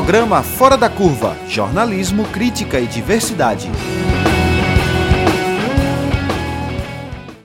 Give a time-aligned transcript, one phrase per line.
[0.00, 3.70] Programa Fora da Curva Jornalismo, Crítica e Diversidade.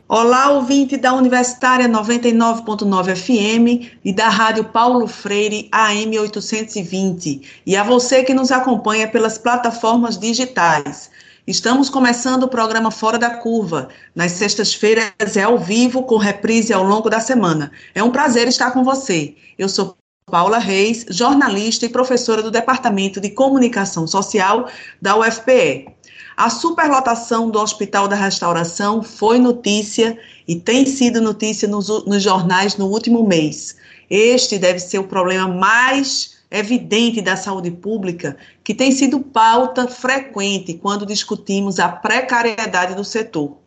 [0.07, 7.83] Olá, ouvinte da Universitária 99.9 FM e da Rádio Paulo Freire AM 820, e a
[7.83, 11.11] você que nos acompanha pelas plataformas digitais.
[11.45, 13.89] Estamos começando o programa Fora da Curva.
[14.15, 17.69] Nas sextas-feiras é ao vivo, com reprise ao longo da semana.
[17.93, 19.35] É um prazer estar com você.
[19.59, 19.97] Eu sou
[20.31, 24.67] Paula Reis, jornalista e professora do Departamento de Comunicação Social
[24.99, 25.87] da UFPE.
[26.35, 32.75] A superlotação do Hospital da Restauração foi notícia e tem sido notícia nos, nos jornais
[32.75, 33.77] no último mês.
[34.09, 40.73] Este deve ser o problema mais evidente da saúde pública, que tem sido pauta frequente
[40.73, 43.57] quando discutimos a precariedade do setor.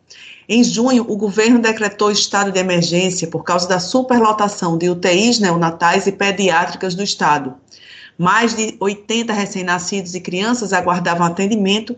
[0.51, 6.07] Em junho, o governo decretou estado de emergência por causa da superlotação de UTIs neonatais
[6.07, 7.53] e pediátricas do estado.
[8.17, 11.95] Mais de 80 recém-nascidos e crianças aguardavam atendimento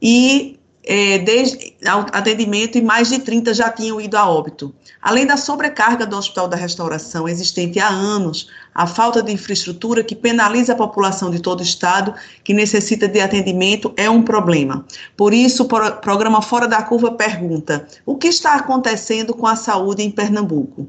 [0.00, 4.74] e é, desde atendimento e mais de 30 já tinham ido a óbito.
[5.02, 10.14] Além da sobrecarga do Hospital da Restauração existente há anos, a falta de infraestrutura que
[10.14, 14.84] penaliza a população de todo o estado que necessita de atendimento é um problema.
[15.16, 15.66] Por isso, o
[16.00, 20.88] programa Fora da Curva pergunta: o que está acontecendo com a saúde em Pernambuco?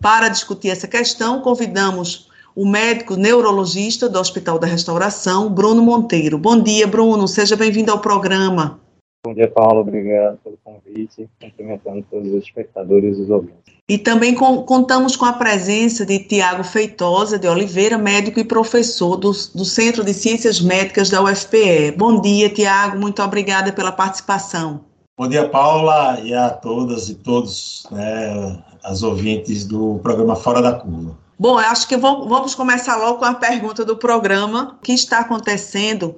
[0.00, 6.38] Para discutir essa questão, convidamos o médico neurologista do Hospital da Restauração, Bruno Monteiro.
[6.38, 7.28] Bom dia, Bruno.
[7.28, 8.80] Seja bem-vindo ao programa.
[9.24, 9.80] Bom dia, Paulo.
[9.80, 11.28] Obrigado pelo convite.
[11.40, 13.74] Cumprimentando todos os espectadores e os ouvintes.
[13.88, 19.16] E também com, contamos com a presença de Tiago Feitosa de Oliveira, médico e professor
[19.16, 21.92] do, do Centro de Ciências Médicas da UFPE.
[21.96, 22.98] Bom dia, Tiago.
[22.98, 24.84] Muito obrigada pela participação.
[25.16, 30.72] Bom dia, Paula, e a todas e todos, né, as ouvintes do programa Fora da
[30.72, 31.18] Curva.
[31.36, 34.76] Bom, eu acho que vamos começar logo com a pergunta do programa.
[34.78, 36.14] O que está acontecendo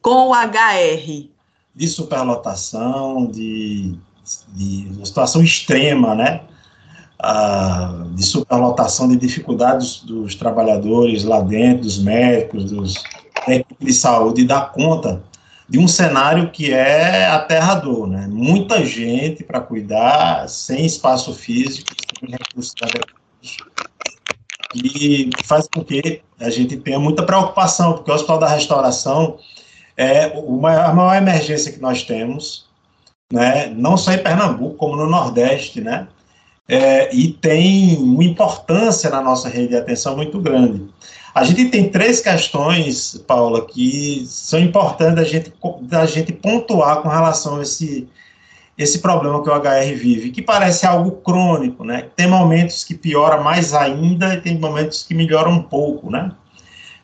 [0.00, 1.35] com o HR?
[1.76, 3.94] De superlotação, de,
[4.54, 6.40] de situação extrema, né?
[7.18, 12.94] Ah, de superlotação, de dificuldades dos trabalhadores lá dentro, dos médicos, dos
[13.78, 15.22] de saúde, dar conta
[15.68, 18.26] de um cenário que é aterrador, né?
[18.28, 21.88] Muita gente para cuidar, sem espaço físico,
[22.18, 22.74] sem recursos
[24.74, 29.38] e faz com que a gente tenha muita preocupação, porque o Hospital da Restauração
[29.96, 32.66] é uma, a maior emergência que nós temos,
[33.32, 36.06] né, não só em Pernambuco, como no Nordeste, né,
[36.68, 40.84] é, e tem uma importância na nossa rede de atenção muito grande.
[41.34, 45.52] A gente tem três questões, Paula, que são importantes da gente,
[45.82, 48.08] da gente pontuar com relação a esse,
[48.76, 52.08] esse problema que o HR vive, que parece algo crônico, né?
[52.16, 56.32] Tem momentos que piora mais ainda e tem momentos que melhora um pouco, né?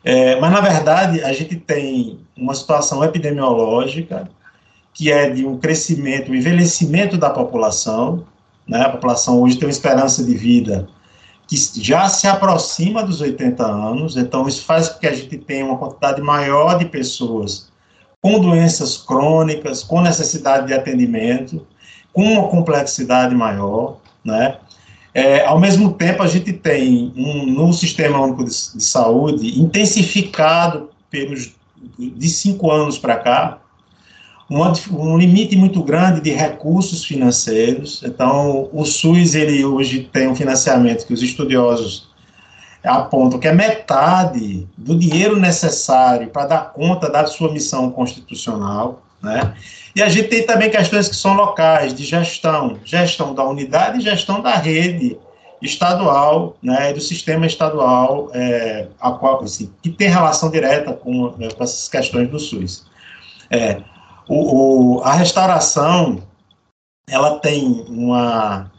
[0.03, 4.29] É, mas, na verdade, a gente tem uma situação epidemiológica
[4.93, 8.25] que é de um crescimento, um envelhecimento da população.
[8.67, 8.81] Né?
[8.81, 10.87] A população hoje tem uma esperança de vida
[11.47, 15.65] que já se aproxima dos 80 anos, então isso faz com que a gente tenha
[15.65, 17.69] uma quantidade maior de pessoas
[18.21, 21.67] com doenças crônicas, com necessidade de atendimento,
[22.13, 24.57] com uma complexidade maior, né?
[25.13, 30.89] É, ao mesmo tempo, a gente tem um, no Sistema Único de, de Saúde intensificado
[31.11, 31.53] pelos
[31.97, 33.59] de cinco anos para cá,
[34.49, 34.61] um,
[34.91, 38.03] um limite muito grande de recursos financeiros.
[38.03, 42.11] Então, o SUS ele hoje tem um financiamento que os estudiosos
[42.83, 49.53] apontam que é metade do dinheiro necessário para dar conta da sua missão constitucional, né?
[49.95, 54.01] E a gente tem também questões que são locais, de gestão, gestão da unidade e
[54.01, 55.17] gestão da rede
[55.63, 61.49] estadual, né, do sistema estadual, é, a qual, assim, que tem relação direta com, né,
[61.49, 62.85] com essas questões do SUS.
[63.49, 63.81] É,
[64.27, 66.21] o, o, a restauração,
[67.07, 68.71] ela tem uma,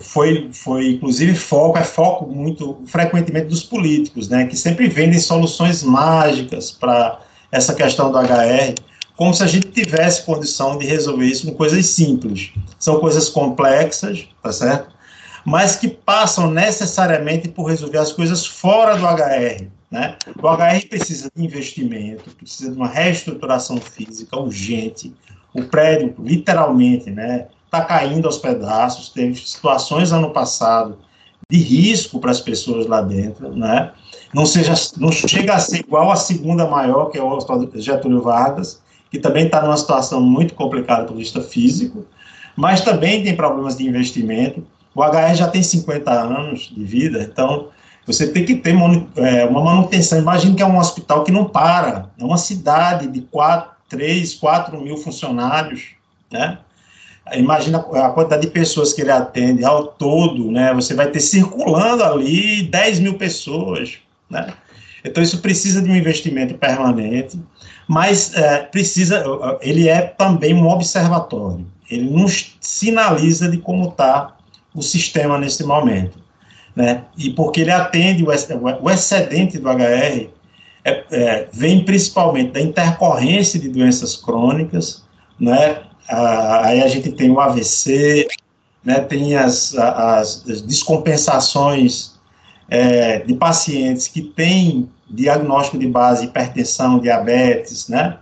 [0.00, 5.82] foi, foi inclusive foco, é foco muito frequentemente dos políticos, né, que sempre vendem soluções
[5.82, 7.20] mágicas para
[7.50, 8.74] essa questão do HR,
[9.16, 12.52] como se a gente tivesse condição de resolver isso com coisas simples.
[12.78, 14.92] São coisas complexas, tá certo?
[15.44, 20.16] Mas que passam necessariamente por resolver as coisas fora do HR, né?
[20.40, 25.12] O HR precisa de investimento, precisa de uma reestruturação física urgente.
[25.52, 29.10] O prédio, literalmente, né, está caindo aos pedaços.
[29.10, 30.98] Teve situações ano passado
[31.50, 33.92] de risco para as pessoas lá dentro, né?
[34.32, 37.38] Não seja, não chega a ser igual a segunda maior, que é o
[37.74, 38.80] Getúlio Vargas,
[39.10, 42.06] que também está numa situação muito complicada do ponto de vista físico,
[42.56, 44.66] mas também tem problemas de investimento.
[44.94, 47.70] O HR já tem 50 anos de vida, então
[48.06, 48.74] Você tem que ter
[49.16, 50.18] é, uma manutenção.
[50.18, 54.80] Imagine que é um hospital que não para, é uma cidade de 4, 3, 4
[54.80, 55.90] mil funcionários,
[56.30, 56.58] né?
[57.34, 60.74] Imagina a quantidade de pessoas que ele atende ao todo, né?
[60.74, 63.98] Você vai ter circulando ali 10 mil pessoas,
[64.28, 64.52] né?
[65.04, 67.38] Então isso precisa de um investimento permanente,
[67.86, 69.24] mas é, precisa,
[69.60, 71.64] ele é também um observatório.
[71.88, 74.36] Ele nos sinaliza de como está
[74.74, 76.18] o sistema nesse momento,
[76.74, 77.04] né?
[77.16, 80.28] E porque ele atende o, excedente do HR
[80.84, 85.02] é, é, vem principalmente da intercorrência de doenças crônicas,
[85.38, 85.82] né?
[86.08, 88.26] Ah, aí a gente tem o AVC,
[88.84, 92.12] né, tem as, as, as descompensações
[92.68, 98.18] é, de pacientes que têm diagnóstico de base hipertensão, diabetes, né,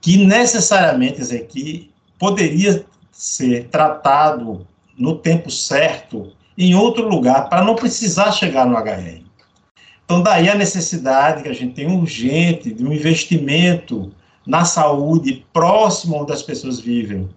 [0.00, 4.66] que necessariamente aqui poderia ser tratado
[5.00, 9.22] no tempo certo em outro lugar para não precisar chegar no HR.
[10.04, 14.12] Então, daí a necessidade que a gente tem urgente de um investimento
[14.46, 17.28] na saúde, próximo onde as pessoas vivem,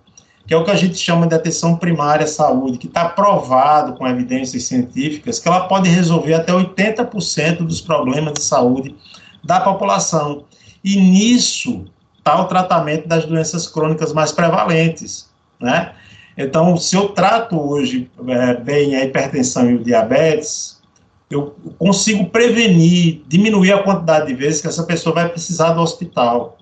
[0.46, 3.94] que é o que a gente chama de atenção primária à saúde, que está provado
[3.94, 8.96] com evidências científicas que ela pode resolver até 80% dos problemas de saúde
[9.44, 10.44] da população.
[10.84, 11.86] E nisso
[12.18, 15.30] está o tratamento das doenças crônicas mais prevalentes,
[15.60, 15.94] né?
[16.38, 20.82] Então, se eu trato hoje é, bem a hipertensão e o diabetes,
[21.30, 26.58] eu consigo prevenir, diminuir a quantidade de vezes que essa pessoa vai precisar do hospital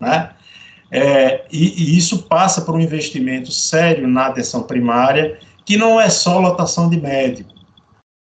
[0.00, 0.30] né?
[0.90, 6.08] É, e, e, isso passa por um investimento sério na atenção primária, que não é
[6.08, 7.52] só lotação de médico,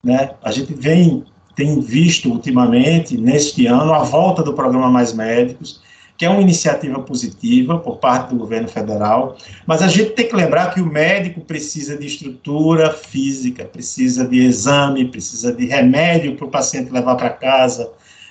[0.05, 0.31] né?
[0.41, 1.25] A gente vem
[1.55, 5.81] tem visto ultimamente neste ano a volta do programa Mais Médicos,
[6.17, 10.35] que é uma iniciativa positiva por parte do governo federal, mas a gente tem que
[10.35, 16.45] lembrar que o médico precisa de estrutura física, precisa de exame, precisa de remédio para
[16.45, 17.89] o paciente levar para casa,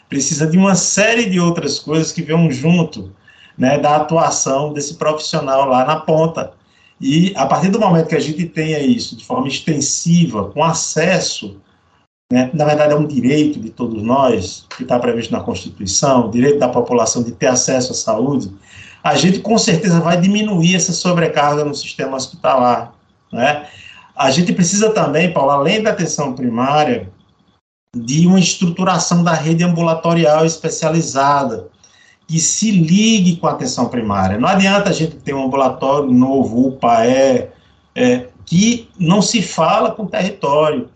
[0.08, 3.12] precisa de uma série de outras coisas que vêm junto
[3.58, 6.52] né, da atuação desse profissional lá na ponta.
[7.00, 11.60] E a partir do momento que a gente tenha isso de forma extensiva, com acesso,
[12.32, 16.30] né, na verdade é um direito de todos nós, que está previsto na Constituição, o
[16.30, 18.50] direito da população de ter acesso à saúde,
[19.04, 22.94] a gente com certeza vai diminuir essa sobrecarga no sistema hospitalar.
[23.30, 23.66] Né?
[24.16, 27.10] A gente precisa também, Paulo, além da atenção primária,
[27.94, 31.68] de uma estruturação da rede ambulatorial especializada,
[32.26, 34.38] que se ligue com a atenção primária.
[34.38, 37.48] Não adianta a gente ter um ambulatório novo, UPAE,
[37.94, 40.88] é, que não se fala com o território.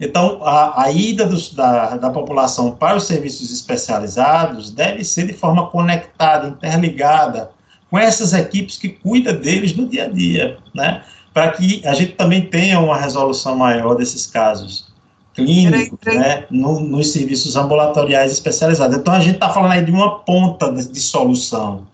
[0.00, 5.32] Então, a, a ida dos, da, da população para os serviços especializados deve ser de
[5.32, 7.50] forma conectada, interligada,
[7.90, 11.02] com essas equipes que cuidam deles no dia a dia, né?
[11.34, 14.88] Para que a gente também tenha uma resolução maior desses casos
[15.34, 18.96] clínicos, né, no, nos serviços ambulatoriais especializados.
[18.96, 21.86] Então, a gente está falando aí de uma ponta de, de solução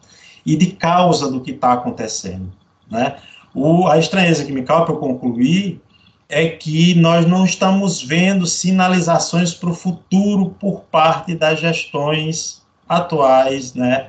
[0.47, 2.51] e de causa do que está acontecendo.
[2.91, 3.17] Né?
[3.55, 5.81] O, a estranheza que me causa, para concluir,
[6.29, 13.75] é que nós não estamos vendo sinalizações para o futuro por parte das gestões atuais
[13.75, 14.09] né,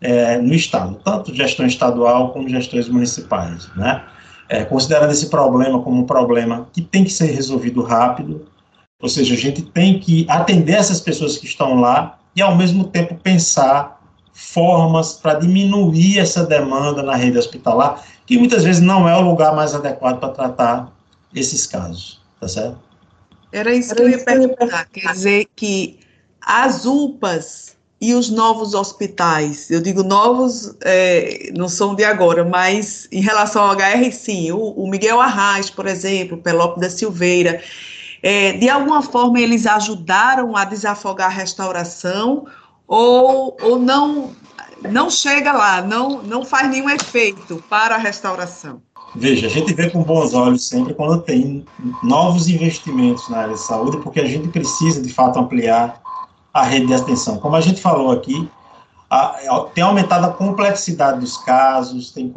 [0.00, 3.68] é, no Estado, tanto gestão estadual como gestões municipais.
[3.76, 4.02] Né?
[4.48, 8.46] É, considerando esse problema como um problema que tem que ser resolvido rápido,
[9.02, 12.84] ou seja, a gente tem que atender essas pessoas que estão lá e, ao mesmo
[12.84, 14.00] tempo, pensar
[14.32, 19.54] formas para diminuir essa demanda na rede hospitalar, que muitas vezes não é o lugar
[19.54, 20.95] mais adequado para tratar
[21.36, 22.78] esses casos, tá certo?
[23.52, 26.00] Era isso que eu ia perguntar, quer dizer que
[26.40, 33.08] as UPAs e os novos hospitais, eu digo novos, é, não são de agora, mas
[33.10, 37.62] em relação ao HR, sim, o, o Miguel Arraes, por exemplo, Pelope da Silveira,
[38.22, 42.46] é, de alguma forma eles ajudaram a desafogar a restauração
[42.86, 44.34] ou, ou não
[44.90, 48.82] não chega lá, não, não faz nenhum efeito para a restauração?
[49.18, 51.64] Veja, a gente vê com bons olhos sempre quando tem
[52.02, 56.00] novos investimentos na área de saúde, porque a gente precisa, de fato, ampliar
[56.52, 57.38] a rede de atenção.
[57.38, 58.48] Como a gente falou aqui,
[59.10, 59.36] a,
[59.74, 62.30] tem aumentado a complexidade dos casos, tem,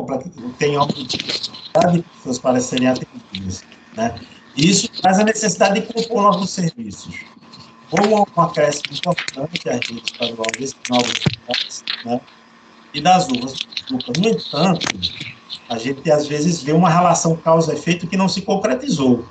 [0.58, 3.64] tem aumentado de pessoas para serem atendidas,
[3.98, 4.16] né?
[4.56, 7.14] Isso traz a necessidade de compor novos serviços.
[7.90, 12.22] Como um acréscimo importante a rede estadual desses novos serviços, né?
[12.94, 13.56] e das uvas.
[13.92, 14.88] No entanto,
[15.70, 19.24] a gente às vezes vê uma relação causa-efeito que não se concretizou.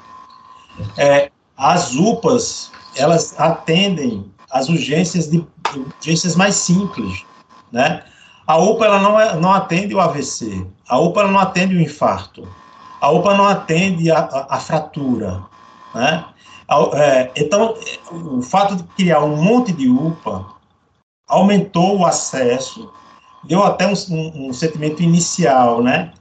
[0.96, 5.44] É, as UPAs, elas atendem as urgências de
[5.96, 7.24] urgências mais simples,
[7.72, 8.04] né?
[8.46, 11.80] A UPA ela não, é, não atende o AVC, a UPA ela não atende o
[11.80, 12.48] infarto,
[13.00, 15.42] a UPA não atende a, a, a fratura,
[15.94, 16.24] né?
[16.94, 17.74] É, então,
[18.12, 20.46] o fato de criar um monte de UPA
[21.26, 22.90] aumentou o acesso,
[23.44, 26.12] deu até um, um, um sentimento inicial, né?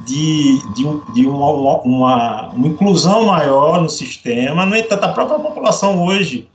[0.00, 1.50] De, de, de uma,
[1.82, 4.64] uma, uma, inclusão maior no sistema.
[4.64, 6.48] No entanto, a própria população hoje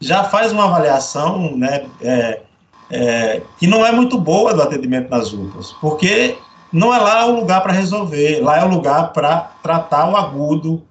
[0.00, 2.42] já faz uma avaliação né, é,
[2.90, 6.38] é, que não é muito boa do atendimento nas UPAs, porque
[6.72, 10.82] não é lá o lugar para resolver, lá é o lugar para tratar o agudo,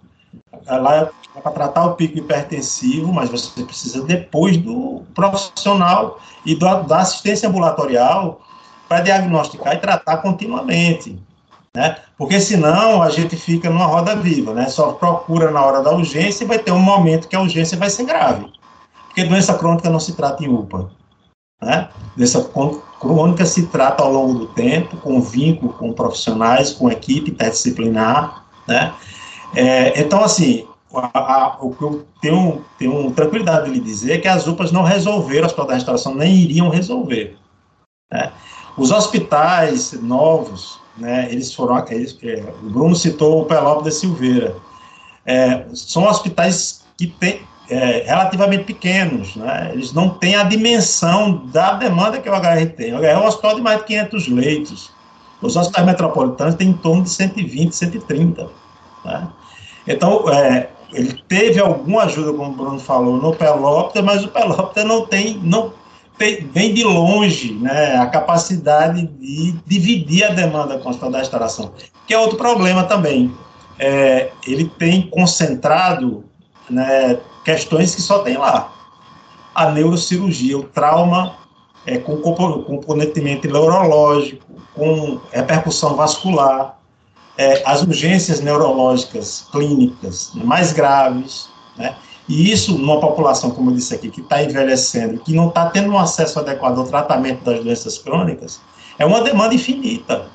[0.68, 6.84] lá é para tratar o pico hipertensivo, mas você precisa depois do profissional e do,
[6.84, 8.42] da assistência ambulatorial
[8.88, 11.20] para diagnosticar e tratar continuamente.
[11.76, 11.98] Né?
[12.18, 14.70] Porque senão a gente fica numa roda viva, né?
[14.70, 17.90] Só procura na hora da urgência e vai ter um momento que a urgência vai
[17.90, 18.50] ser grave.
[19.08, 20.90] Porque doença crônica não se trata em UPA.
[21.62, 21.90] Né?
[22.16, 22.50] Doença
[23.00, 28.94] crônica se trata ao longo do tempo, com vínculo com profissionais, com equipe interdisciplinar, né?
[29.54, 30.66] É, então, assim,
[31.60, 35.44] o que eu tenho, tenho tranquilidade de lhe dizer é que as UPAs não resolveram,
[35.44, 37.38] o Hospital da Restauração nem iriam resolver.
[38.12, 38.32] Né?
[38.78, 44.56] Os hospitais novos, né, eles foram, eles, é, o Bruno citou o Pelópolis Silveira,
[45.26, 49.72] é, são hospitais que têm, é, relativamente pequenos, né?
[49.74, 52.94] eles não têm a dimensão da demanda que o HR tem.
[52.94, 54.92] O HR é um hospital de mais de 500 leitos.
[55.42, 58.50] Os hospitais metropolitanos têm em torno de 120, 130.
[59.04, 59.28] Né?
[59.88, 64.86] Então, é, ele teve alguma ajuda, como o Bruno falou, no Pelópter, mas o Pelópter
[64.86, 65.74] não tem, não
[66.18, 71.74] vem de longe né, a capacidade de dividir a demanda hospital da restauração,
[72.08, 73.34] que é outro problema também.
[73.78, 76.24] É, ele tem concentrado
[76.70, 78.74] né, questões que só tem lá.
[79.54, 81.36] A neurocirurgia, o trauma
[81.86, 86.78] é, com comprometimento neurológico, com repercussão vascular,
[87.38, 91.96] é, as urgências neurológicas clínicas mais graves, né?
[92.28, 95.92] E isso, numa população, como eu disse aqui, que está envelhecendo, que não está tendo
[95.92, 98.60] um acesso adequado ao tratamento das doenças crônicas,
[98.98, 100.26] é uma demanda infinita.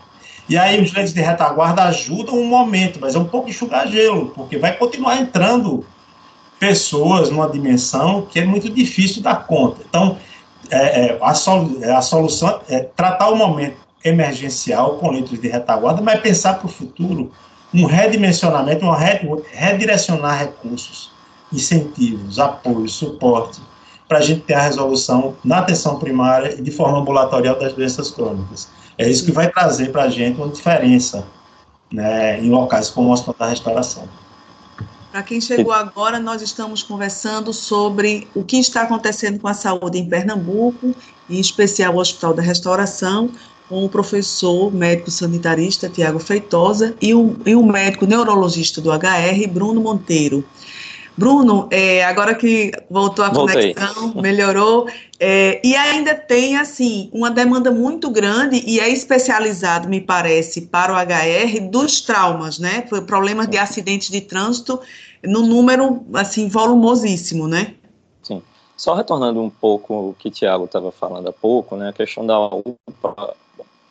[0.48, 4.32] E aí os leitos de retaguarda ajudam um momento, mas é um pouco enxugar gelo,
[4.34, 5.84] porque vai continuar entrando
[6.58, 9.82] pessoas numa dimensão que é muito difícil dar conta.
[9.88, 10.18] Então,
[10.70, 16.02] é, é, a, solu a, solução é tratar o momento emergencial com leitos de retaguarda,
[16.02, 17.32] mas pensar para o futuro
[17.72, 18.90] um redimensionamento, um
[19.52, 21.12] redirecionar recursos,
[21.52, 23.60] incentivos, apoio, suporte,
[24.08, 28.10] para a gente ter a resolução na atenção primária e de forma ambulatorial das doenças
[28.10, 28.68] crônicas.
[28.98, 31.26] É isso que vai trazer para a gente uma diferença
[31.92, 34.08] né, em locais como o Hospital da Restauração.
[35.10, 39.98] Para quem chegou agora, nós estamos conversando sobre o que está acontecendo com a saúde
[39.98, 40.94] em Pernambuco,
[41.28, 43.30] em especial o Hospital da Restauração,
[43.68, 49.48] com o professor médico sanitarista Tiago Feitosa e o, e o médico neurologista do HR,
[49.48, 50.44] Bruno Monteiro.
[51.20, 53.74] Bruno, é, agora que voltou a Voltei.
[53.74, 60.00] conexão, melhorou, é, e ainda tem, assim, uma demanda muito grande e é especializado, me
[60.00, 62.80] parece, para o HR dos traumas, né?
[63.06, 64.80] Problemas de acidentes de trânsito
[65.22, 67.74] no número, assim, volumosíssimo, né?
[68.22, 68.42] Sim.
[68.74, 71.90] Só retornando um pouco o que o Tiago estava falando há pouco, né?
[71.90, 73.36] A questão da UPA,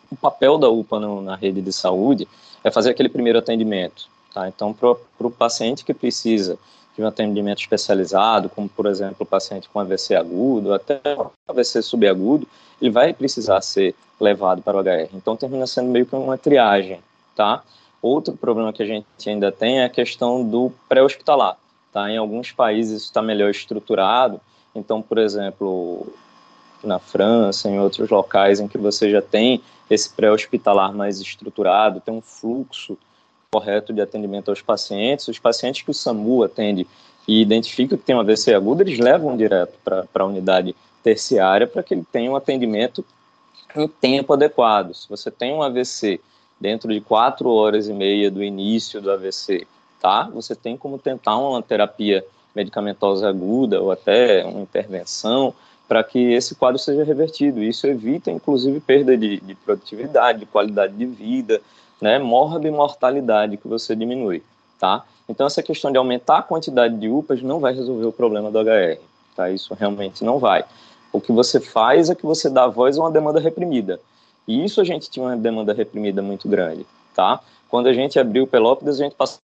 [0.09, 2.27] o papel da UPA no, na rede de saúde
[2.63, 4.47] é fazer aquele primeiro atendimento, tá?
[4.47, 6.57] Então, para o paciente que precisa
[6.99, 10.99] de um atendimento especializado, como por exemplo o paciente com AVC agudo, até
[11.47, 12.45] AVC subagudo,
[12.81, 15.07] ele vai precisar ser levado para o HR.
[15.13, 16.99] Então termina sendo meio que uma triagem,
[17.37, 17.63] tá?
[18.01, 21.57] Outro problema que a gente ainda tem é a questão do pré-hospitalar,
[21.93, 22.11] tá?
[22.11, 24.41] Em alguns países está melhor estruturado,
[24.75, 26.05] então, por exemplo,
[26.83, 32.13] na França, em outros locais em que você já tem esse pré-hospitalar mais estruturado, tem
[32.13, 32.97] um fluxo
[33.51, 35.27] correto de atendimento aos pacientes.
[35.27, 36.87] Os pacientes que o SAMU atende
[37.27, 41.81] e identifica que tem um AVC agudo, eles levam direto para a unidade terciária para
[41.81, 43.03] que ele tenha um atendimento
[43.75, 44.93] em tempo adequado.
[44.93, 46.19] Se você tem um AVC
[46.59, 49.65] dentro de quatro horas e meia do início do AVC,
[49.99, 50.29] tá?
[50.33, 52.25] Você tem como tentar uma terapia
[52.55, 55.53] medicamentosa aguda ou até uma intervenção
[55.87, 57.63] para que esse quadro seja revertido.
[57.63, 61.61] Isso evita, inclusive, perda de, de produtividade, de qualidade de vida,
[62.01, 64.43] né, mortalidade que você diminui,
[64.79, 65.05] tá?
[65.27, 68.59] Então essa questão de aumentar a quantidade de UPAs não vai resolver o problema do
[68.59, 68.99] HR,
[69.35, 69.49] tá?
[69.49, 70.63] Isso realmente não vai.
[71.11, 73.99] O que você faz é que você dá voz a uma demanda reprimida.
[74.47, 77.39] E isso a gente tinha uma demanda reprimida muito grande, tá?
[77.67, 79.39] Quando a gente abriu o Pelópidas, a gente passou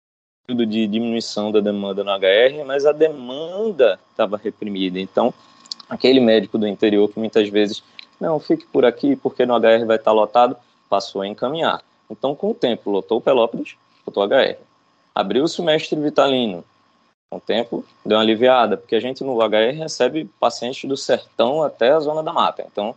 [0.45, 4.99] período de diminuição da demanda no HR, mas a demanda estava reprimida.
[4.99, 5.33] Então,
[5.89, 7.83] aquele médico do interior que muitas vezes,
[8.19, 10.55] não, fique por aqui porque no HR vai estar lotado,
[10.89, 11.81] passou a encaminhar.
[12.09, 14.57] Então, com o tempo, lotou o Pelópolis, lotou o HR.
[15.13, 16.63] Abriu o semestre vitalino,
[17.31, 21.63] Com o tempo, deu uma aliviada, porque a gente no HR recebe pacientes do sertão
[21.63, 22.65] até a zona da mata.
[22.69, 22.95] Então,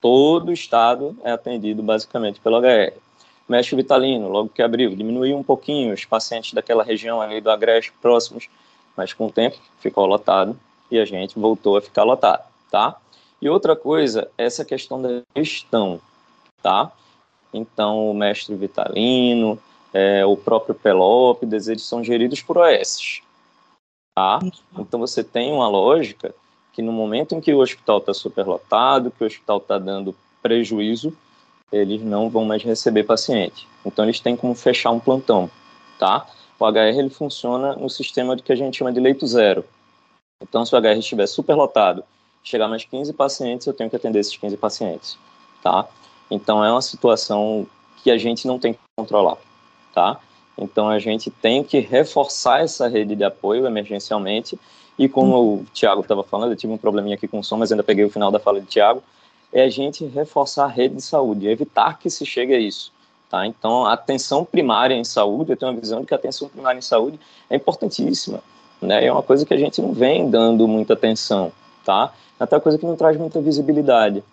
[0.00, 2.92] todo o estado é atendido basicamente pelo HR.
[3.48, 7.92] Mestre Vitalino, logo que abriu, diminuiu um pouquinho os pacientes daquela região ali do Agreste
[8.02, 8.48] próximos,
[8.94, 10.58] mas com o tempo ficou lotado
[10.90, 12.96] e a gente voltou a ficar lotado, tá?
[13.40, 16.00] E outra coisa, essa questão da gestão,
[16.60, 16.92] tá?
[17.52, 19.58] Então, o mestre Vitalino,
[19.92, 23.22] é, o próprio Pelópides, eles são geridos por OS,
[24.14, 24.38] tá?
[24.78, 26.34] Então, você tem uma lógica
[26.72, 31.16] que no momento em que o hospital está superlotado, que o hospital está dando prejuízo,
[31.72, 33.66] eles não vão mais receber paciente.
[33.84, 35.50] Então, eles têm como fechar um plantão,
[35.98, 36.26] tá?
[36.58, 39.64] O HR ele funciona no sistema que a gente chama de leito zero.
[40.42, 42.04] Então, se o HR estiver superlotado,
[42.42, 45.18] chegar mais 15 pacientes, eu tenho que atender esses 15 pacientes,
[45.62, 45.86] tá?
[46.30, 47.66] Então, é uma situação
[48.02, 49.36] que a gente não tem que controlar,
[49.94, 50.18] tá?
[50.56, 54.58] Então, a gente tem que reforçar essa rede de apoio emergencialmente.
[54.98, 57.70] E como o Tiago estava falando, eu tive um probleminha aqui com o som, mas
[57.70, 59.02] ainda peguei o final da fala de Tiago,
[59.52, 62.92] é a gente reforçar a rede de saúde, evitar que se chegue a isso.
[63.30, 63.46] Tá?
[63.46, 66.78] Então, a atenção primária em saúde, eu tenho uma visão de que a atenção primária
[66.78, 68.42] em saúde é importantíssima.
[68.80, 69.04] Né?
[69.04, 71.52] É uma coisa que a gente não vem dando muita atenção.
[71.84, 72.12] Tá?
[72.40, 74.24] Até uma coisa que não traz muita visibilidade.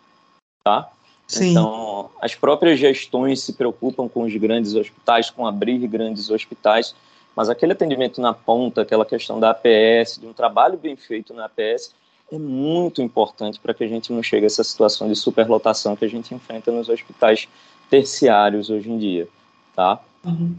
[0.64, 0.90] Tá?
[1.28, 1.52] Sim.
[1.52, 6.96] Então, as próprias gestões se preocupam com os grandes hospitais, com abrir grandes hospitais,
[7.36, 11.46] mas aquele atendimento na ponta, aquela questão da APS, de um trabalho bem feito na
[11.46, 11.94] APS,
[12.32, 16.06] é muito importante para que a gente não chegue a essa situação de superlotação que
[16.06, 17.48] a gente enfrenta nos hospitais
[17.90, 19.28] terciários hoje em dia,
[19.76, 20.02] tá?
[20.24, 20.56] Uhum.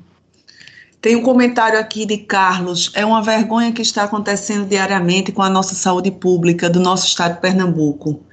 [1.00, 2.90] Tem um comentário aqui de Carlos.
[2.94, 7.34] É uma vergonha que está acontecendo diariamente com a nossa saúde pública do nosso estado
[7.34, 8.25] de Pernambuco.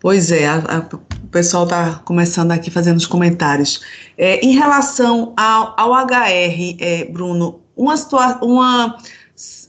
[0.00, 3.82] Pois é, a, a, o pessoal está começando aqui fazendo os comentários.
[4.16, 7.94] É, em relação ao, ao HR, é, Bruno, uma
[8.42, 8.98] uma,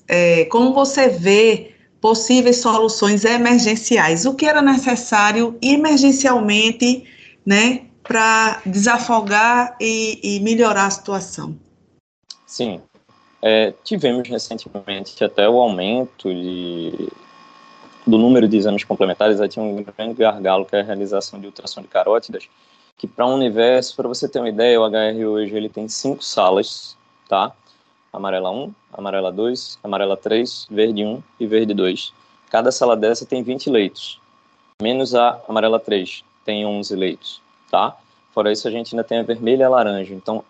[0.07, 4.25] é, como você vê possíveis soluções emergenciais?
[4.25, 7.03] O que era necessário emergencialmente,
[7.45, 11.55] né, para desafogar e, e, melhorar a situação?
[12.47, 12.81] Sim,
[13.41, 17.09] é, tivemos recentemente até o aumento de,
[18.05, 19.39] do número de exames complementares.
[19.39, 22.47] Aí tinha um grande gargalo que é a realização de ultrassom de carótidas,
[22.97, 26.23] que para um universo, para você ter uma ideia, o HR hoje ele tem cinco
[26.23, 27.51] salas, tá?
[28.13, 32.13] Amarela 1, amarela 2, amarela 3, verde 1 e verde 2.
[32.49, 34.19] Cada sala dessa tem 20 leitos,
[34.81, 37.97] menos a amarela 3, tem 11 leitos tá?
[38.33, 40.13] Fora isso, a gente ainda tem a vermelha e a laranja.
[40.13, 40.43] Então,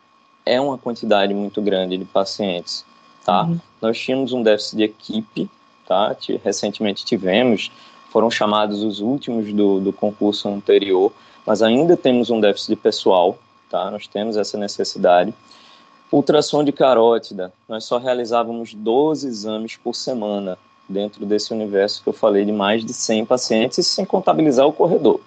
[0.46, 2.84] é uma quantidade muito grande de pacientes,
[3.24, 3.44] tá?
[3.44, 3.60] Uhum.
[3.80, 5.50] Nós tínhamos um déficit de equipe,
[5.92, 6.16] tá?
[6.42, 7.70] Recentemente tivemos,
[8.10, 11.12] foram chamados os últimos do, do concurso anterior,
[11.46, 13.38] mas ainda temos um déficit de pessoal,
[13.70, 13.92] tá?
[13.92, 15.34] Nós temos essa necessidade.
[16.10, 22.14] Ultrassom de carótida, nós só realizávamos 12 exames por semana dentro desse universo que eu
[22.14, 25.20] falei de mais de 100 pacientes, sem contabilizar o corredor.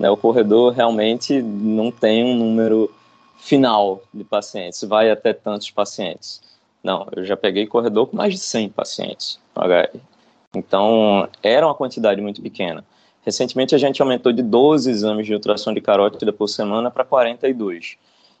[0.00, 0.10] Né?
[0.10, 2.90] O corredor realmente não tem um número
[3.38, 6.40] final de pacientes, vai até tantos pacientes.
[6.82, 9.98] Não, eu já peguei corredor com mais de 100 pacientes HR.
[10.54, 12.84] Então, era uma quantidade muito pequena.
[13.24, 17.96] Recentemente, a gente aumentou de 12 exames de ultrassom de carótida por semana para 42.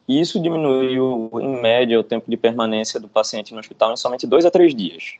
[0.08, 4.26] E isso diminuiu, em média, o tempo de permanência do paciente no hospital em somente
[4.26, 5.14] dois a três dias.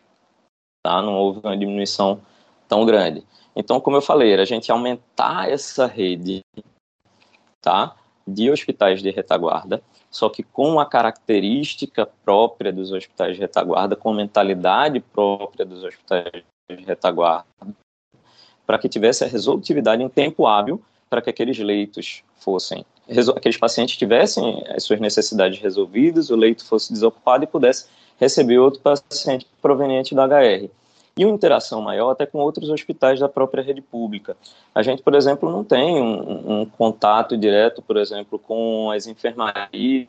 [0.82, 1.00] Tá?
[1.00, 2.20] Não houve uma diminuição
[2.68, 3.24] tão grande.
[3.54, 6.42] Então, como eu falei, a gente aumentar essa rede
[7.60, 7.94] tá,
[8.26, 14.10] de hospitais de retaguarda, só que com a característica própria dos hospitais de retaguarda, com
[14.10, 17.46] a mentalidade própria dos hospitais de retaguarda,
[18.66, 22.84] para que tivesse a resolutividade em tempo hábil para que aqueles leitos fossem,
[23.34, 27.86] aqueles pacientes tivessem as suas necessidades resolvidas, o leito fosse desocupado e pudesse
[28.18, 30.70] receber outro paciente proveniente da HR
[31.16, 34.36] e uma interação maior até com outros hospitais da própria rede pública.
[34.74, 40.06] A gente, por exemplo, não tem um, um contato direto, por exemplo, com as enfermarias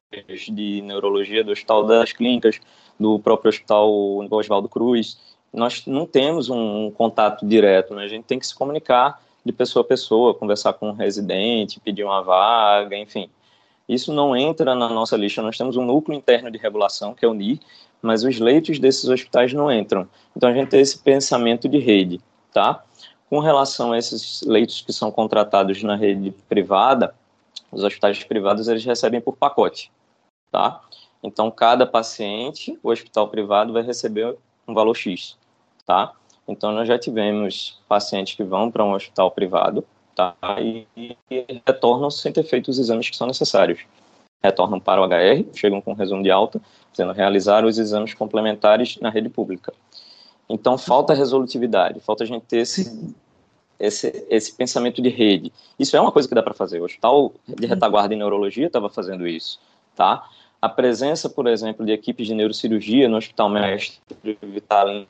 [0.48, 2.60] de neurologia do Hospital das Clínicas,
[3.00, 3.90] do próprio Hospital
[4.32, 5.20] Oswaldo Cruz.
[5.52, 8.04] Nós não temos um, um contato direto, né?
[8.04, 12.04] a gente tem que se comunicar de pessoa a pessoa, conversar com um residente, pedir
[12.04, 13.30] uma vaga, enfim.
[13.88, 15.42] Isso não entra na nossa lista.
[15.42, 17.60] Nós temos um núcleo interno de regulação, que é o NIR,
[18.04, 20.08] mas os leitos desses hospitais não entram.
[20.36, 22.20] Então a gente tem esse pensamento de rede,
[22.54, 22.84] tá?
[23.30, 27.16] Com relação a esses leitos que são contratados na rede privada,
[27.72, 29.90] os hospitais privados eles recebem por pacote,
[30.52, 30.82] tá?
[31.24, 34.36] Então cada paciente, o hospital privado vai receber
[34.68, 35.38] um valor X,
[35.86, 36.12] tá?
[36.46, 40.36] Então nós já tivemos pacientes que vão para um hospital privado, tá?
[40.60, 41.16] E, e
[41.66, 43.80] retornam sem ter feito os exames que são necessários.
[44.44, 49.10] Retornam para o HR, chegam com resumo de alta, dizendo realizar os exames complementares na
[49.10, 49.74] rede pública.
[50.50, 53.16] Então, falta resolutividade, falta a gente ter esse,
[53.80, 55.52] esse, esse pensamento de rede.
[55.80, 56.82] Isso é uma coisa que dá para fazer.
[56.82, 59.60] O Hospital de Retaguarda em Neurologia estava fazendo isso,
[59.96, 60.28] tá?
[60.62, 63.98] A presença, por exemplo, de equipes de neurocirurgia no Hospital Mestre
[64.42, 65.08] Vitalino,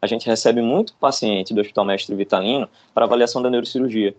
[0.00, 4.14] a gente recebe muito paciente do Hospital Mestre Vitalino para avaliação da neurocirurgia,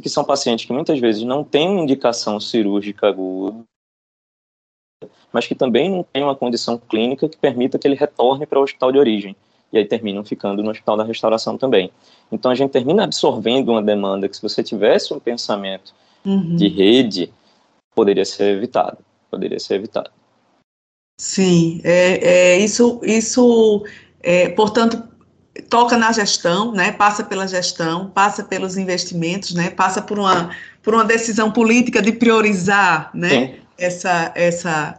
[0.00, 3.64] que são pacientes que muitas vezes não têm uma indicação cirúrgica aguda,
[5.32, 8.62] mas que também não têm uma condição clínica que permita que ele retorne para o
[8.62, 9.36] hospital de origem.
[9.72, 11.90] E aí terminam ficando no hospital da restauração também.
[12.30, 15.92] Então a gente termina absorvendo uma demanda que, se você tivesse um pensamento
[16.24, 16.54] uhum.
[16.54, 17.32] de rede,
[17.94, 18.98] poderia ser evitado.
[19.28, 20.10] Poderia ser evitado.
[21.20, 23.84] Sim, é, é isso, isso
[24.20, 25.02] é, portanto,
[25.62, 30.50] toca na gestão, né, passa pela gestão, passa pelos investimentos, né, passa por uma,
[30.82, 34.98] por uma decisão política de priorizar né, essa, essa,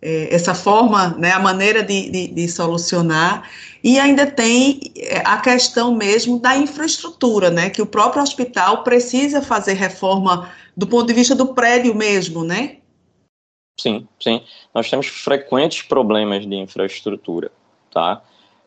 [0.00, 3.48] é, essa forma, né, a maneira de, de, de, solucionar,
[3.84, 9.42] e ainda tem é, a questão mesmo da infraestrutura, né, que o próprio hospital precisa
[9.42, 12.78] fazer reforma do ponto de vista do prédio mesmo, né?
[13.78, 14.42] Sim, sim.
[14.74, 17.50] Nós temos frequentes problemas de infraestrutura,
[17.92, 18.22] tá?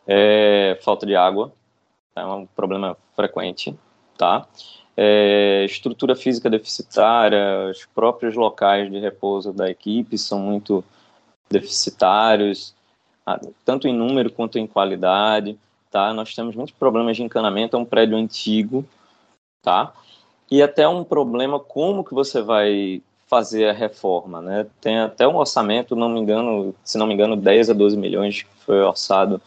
[0.08, 1.52] É, falta de água
[2.16, 3.78] é um problema frequente,
[4.18, 4.48] tá?
[4.96, 10.84] É, estrutura física deficitária, os próprios locais de repouso da equipe são muito
[11.50, 12.74] deficitários,
[13.66, 15.58] tanto em número quanto em qualidade,
[15.92, 16.14] tá?
[16.14, 18.86] Nós temos muitos problemas de encanamento, é um prédio antigo,
[19.62, 19.94] tá?
[20.50, 24.68] E até um problema como que você vai fazer a reforma, né?
[24.80, 28.44] Tem até um orçamento, não me engano, se não me engano, 10 a 12 milhões
[28.44, 29.42] que foi orçado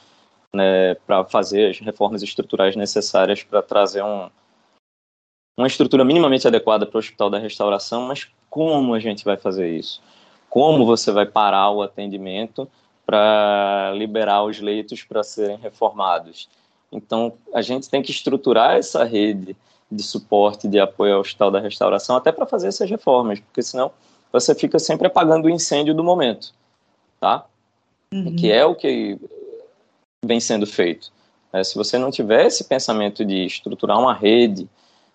[0.54, 4.30] né, para fazer as reformas estruturais necessárias para trazer um,
[5.56, 9.68] uma estrutura minimamente adequada para o Hospital da Restauração, mas como a gente vai fazer
[9.68, 10.00] isso?
[10.48, 12.68] como você vai parar o atendimento
[13.04, 16.48] para liberar os leitos para serem reformados.
[16.90, 19.56] Então, a gente tem que estruturar essa rede
[19.90, 23.90] de suporte, de apoio ao Hospital da Restauração, até para fazer essas reformas, porque senão
[24.32, 26.52] você fica sempre apagando o incêndio do momento,
[27.18, 27.46] tá?
[28.12, 28.36] Uhum.
[28.36, 29.18] Que é o que
[30.24, 31.12] vem sendo feito.
[31.52, 34.68] É, se você não tiver esse pensamento de estruturar uma rede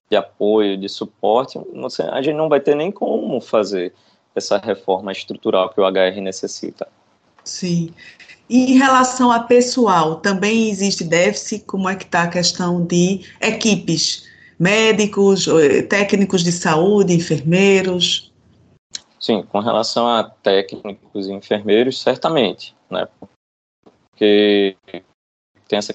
[0.10, 3.94] de apoio, de suporte, você, a gente não vai ter nem como fazer
[4.36, 6.88] essa reforma estrutural que o HR necessita.
[7.44, 7.94] Sim.
[8.50, 11.66] E em relação a pessoal, também existe déficit?
[11.66, 14.28] Como é que está a questão de equipes?
[14.60, 18.32] Médicos, eh, técnicos de saúde, enfermeiros?
[19.20, 23.08] Sim, com relação a técnicos e enfermeiros, certamente, né?
[24.82, 25.04] Porque
[25.68, 25.94] tem essa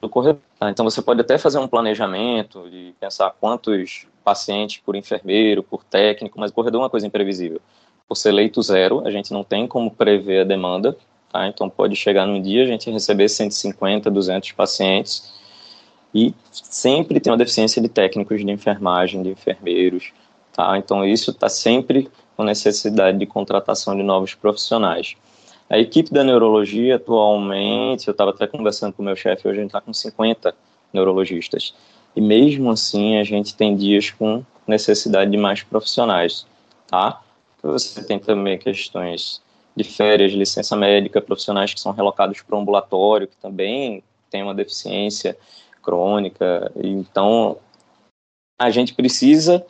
[0.00, 0.40] do corredor.
[0.58, 0.70] Tá?
[0.70, 6.38] Então você pode até fazer um planejamento de pensar quantos pacientes por enfermeiro, por técnico,
[6.38, 7.60] mas o corredor é uma coisa imprevisível.
[8.06, 10.96] Por ser leito zero, a gente não tem como prever a demanda,
[11.30, 11.48] tá?
[11.48, 15.32] então pode chegar num dia a gente receber 150, 200 pacientes
[16.14, 20.12] e sempre tem uma deficiência de técnicos de enfermagem, de enfermeiros,
[20.52, 20.76] tá?
[20.76, 25.16] então isso está sempre com necessidade de contratação de novos profissionais.
[25.72, 29.62] A equipe da neurologia, atualmente, eu estava até conversando com o meu chefe, hoje a
[29.62, 30.54] gente está com 50
[30.92, 31.74] neurologistas.
[32.14, 36.46] E mesmo assim, a gente tem dias com necessidade de mais profissionais,
[36.86, 37.22] tá?
[37.62, 39.40] Você tem também questões
[39.74, 44.54] de férias, licença médica, profissionais que são relocados para o ambulatório, que também tem uma
[44.54, 45.38] deficiência
[45.80, 46.70] crônica.
[46.76, 47.56] Então,
[48.60, 49.64] a gente precisa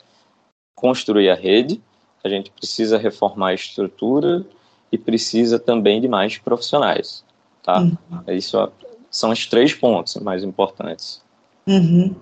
[0.75, 1.81] construir a rede,
[2.21, 4.45] a gente precisa reformar a estrutura,
[4.93, 7.25] e precisa também de mais profissionais,
[7.63, 7.79] tá?
[7.79, 7.97] Uhum.
[8.27, 8.71] Isso
[9.09, 11.19] são os três pontos mais importantes.
[11.65, 12.13] Uhum.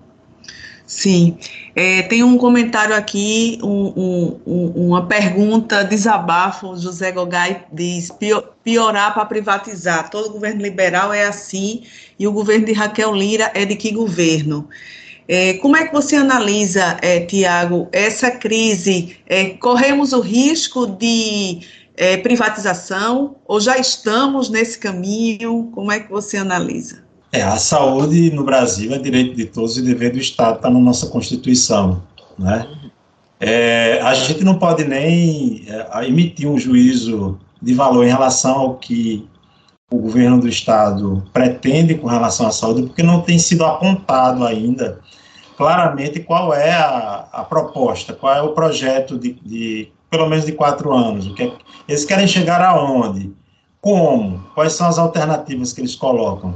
[0.86, 1.36] Sim.
[1.76, 8.10] É, tem um comentário aqui, um, um, uma pergunta, desabafo, José Gogai diz,
[8.64, 11.82] piorar para privatizar, todo governo liberal é assim,
[12.18, 14.66] e o governo de Raquel Lira é de que governo?
[15.28, 19.16] É, como é que você analisa, é, Tiago, essa crise?
[19.26, 21.60] É, corremos o risco de
[21.96, 25.70] é, privatização ou já estamos nesse caminho?
[25.74, 27.02] Como é que você analisa?
[27.32, 30.78] É, a saúde no Brasil é direito de todos e dever do Estado, está na
[30.78, 32.02] nossa Constituição,
[32.38, 32.66] né?
[33.40, 38.74] É, a gente não pode nem é, emitir um juízo de valor em relação ao
[38.76, 39.26] que
[39.90, 45.00] o governo do Estado pretende com relação à saúde, porque não tem sido apontado ainda
[45.56, 50.52] claramente qual é a, a proposta, qual é o projeto de, de pelo menos de
[50.52, 51.26] quatro anos.
[51.26, 51.52] O que é,
[51.88, 53.32] eles querem chegar aonde?
[53.80, 54.44] Como?
[54.54, 56.54] Quais são as alternativas que eles colocam?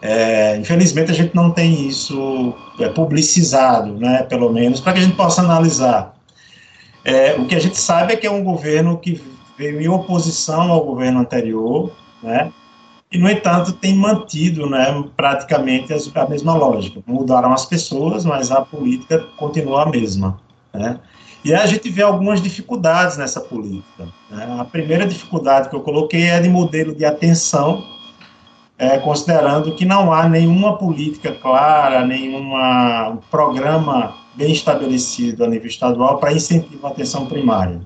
[0.00, 5.02] É, infelizmente, a gente não tem isso é, publicizado, né, pelo menos, para que a
[5.02, 6.16] gente possa analisar.
[7.04, 9.22] É, o que a gente sabe é que é um governo que
[9.58, 12.50] veio em oposição ao governo anterior, né?
[13.12, 17.00] E, no entanto, tem mantido né, praticamente a mesma lógica.
[17.06, 20.40] Mudaram as pessoas, mas a política continua a mesma.
[20.74, 20.98] Né?
[21.46, 24.08] E a gente vê algumas dificuldades nessa política.
[24.28, 24.56] Né?
[24.58, 27.86] A primeira dificuldade que eu coloquei é de modelo de atenção,
[28.76, 32.50] é, considerando que não há nenhuma política clara, nenhum
[33.30, 37.80] programa bem estabelecido a nível estadual para incentivo à atenção primária.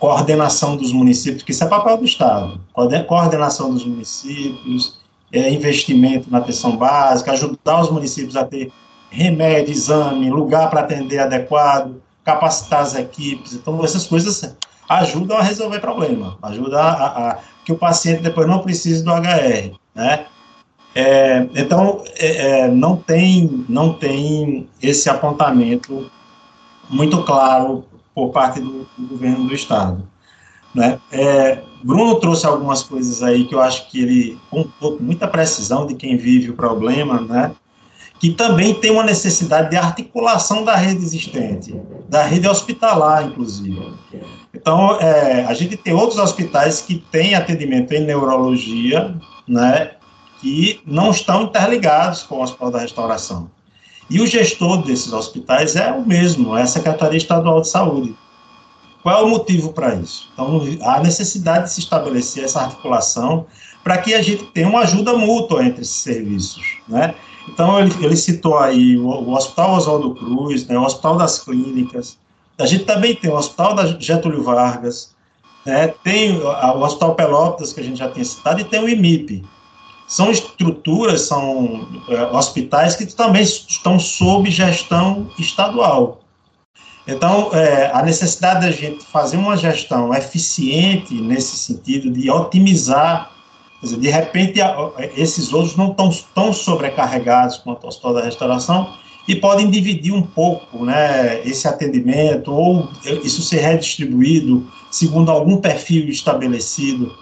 [0.00, 2.60] Coordenação dos municípios, que isso é papel do Estado,
[3.06, 5.00] coordenação dos municípios,
[5.32, 8.72] é, investimento na atenção básica, ajudar os municípios a ter
[9.08, 13.54] remédio, exame, lugar para atender adequado, capacitar as equipes.
[13.54, 14.54] Então, essas coisas
[14.88, 19.76] ajudam a resolver problema, ajudam a, a, que o paciente depois não precise do HR,
[19.94, 20.26] né?
[20.94, 26.10] É, então, é, é, não, tem, não tem esse apontamento
[26.90, 30.06] muito claro por parte do, do governo do Estado.
[30.74, 31.00] Né?
[31.10, 35.86] É, Bruno trouxe algumas coisas aí que eu acho que ele contou com muita precisão
[35.86, 37.52] de quem vive o problema, né?
[38.22, 41.74] Que também tem uma necessidade de articulação da rede existente,
[42.08, 43.94] da rede hospitalar, inclusive.
[44.54, 49.12] Então, é, a gente tem outros hospitais que têm atendimento em neurologia,
[49.48, 49.90] né,
[50.40, 53.50] que não estão interligados com o Hospital da Restauração.
[54.08, 58.14] E o gestor desses hospitais é o mesmo, é a Secretaria Estadual de Saúde.
[59.02, 60.30] Qual é o motivo para isso?
[60.32, 63.46] Então, há necessidade de se estabelecer essa articulação
[63.82, 67.16] para que a gente tenha uma ajuda mútua entre esses serviços, né?
[67.48, 72.18] Então, ele, ele citou aí o, o, Hospital Oswaldo Cruz, né, o Hospital das Clínicas,
[72.58, 75.14] a gente também tem o Hospital da Getúlio Vargas,
[75.66, 79.44] né, tem o, Hospital Pelotas, que a gente já tem citado, e tem o IMIP.
[80.06, 86.20] São estruturas, são é, hospitais que também estão sob gestão estadual.
[87.06, 93.32] Então, é, a necessidade da gente fazer uma gestão eficiente nesse sentido de otimizar
[93.82, 94.60] Dizer, de repente,
[95.16, 98.94] esses outros não estão tão sobrecarregados quanto o Hospital da Restauração
[99.26, 102.88] e podem dividir um pouco né, esse atendimento ou
[103.24, 107.12] isso ser redistribuído segundo algum perfil estabelecido.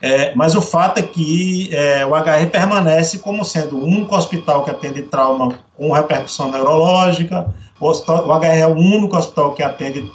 [0.00, 4.64] É, mas o fato é que é, o HR permanece como sendo o único hospital
[4.64, 9.62] que atende trauma com repercussão neurológica, o, hospital, o HR é o único hospital que
[9.62, 10.10] atende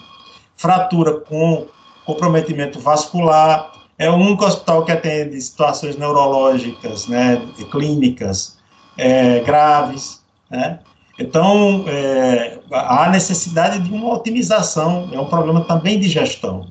[0.58, 1.68] fratura com
[2.06, 8.58] comprometimento vascular, é o único hospital que atende situações neurológicas, né, clínicas
[8.98, 10.80] é, graves, né?
[11.20, 16.68] Então, é, há necessidade de uma otimização, é um problema também de gestão,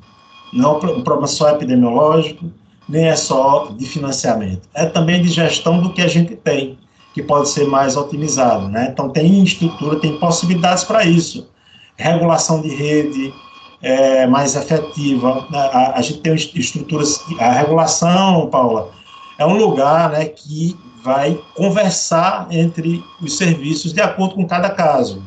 [0.52, 2.48] não é um problema só epidemiológico,
[2.88, 6.78] nem é só de financiamento, é também de gestão do que a gente tem,
[7.12, 8.88] que pode ser mais otimizado, né?
[8.92, 11.48] Então, tem estrutura, tem possibilidades para isso,
[11.96, 13.34] regulação de rede,
[13.82, 15.46] é, mais efetiva.
[15.50, 15.58] Né?
[15.72, 18.90] A, a, gente tem estruturas, a regulação, Paula,
[19.38, 25.22] é um lugar né, que vai conversar entre os serviços de acordo com cada caso.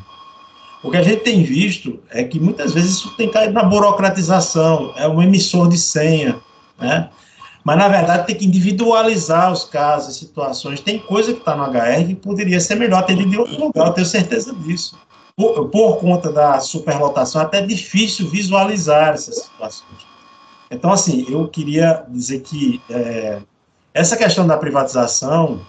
[0.83, 4.93] O que a gente tem visto é que muitas vezes isso tem caído na burocratização,
[4.95, 6.37] é um emissor de senha,
[6.79, 7.09] né?
[7.61, 10.79] Mas, na verdade, tem que individualizar os casos, as situações.
[10.79, 13.93] Tem coisa que está no HR que poderia ser melhor atendida em outro lugar, eu
[13.93, 14.97] tenho certeza disso
[15.39, 20.05] por, por conta da superlotação, é até difícil visualizar essas situações.
[20.69, 23.39] Então, assim, eu queria dizer que é,
[23.93, 25.61] essa questão da privatização,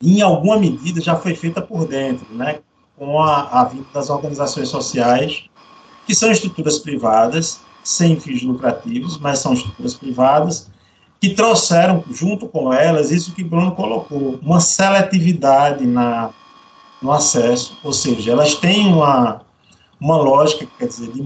[0.00, 2.60] em alguma medida, já foi feita por dentro, né,
[2.96, 5.42] com a, a vinda das organizações sociais,
[6.06, 10.70] que são estruturas privadas, sem fins lucrativos, mas são estruturas privadas,
[11.20, 16.30] que trouxeram junto com elas isso que Bruno colocou, uma seletividade na
[17.00, 19.42] no acesso, ou seja, elas têm uma,
[20.00, 21.22] uma lógica, quer dizer, de,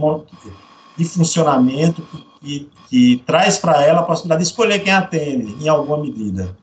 [0.97, 5.69] de funcionamento que, que, que traz para ela a possibilidade de escolher quem atende, em
[5.69, 6.57] alguma medida,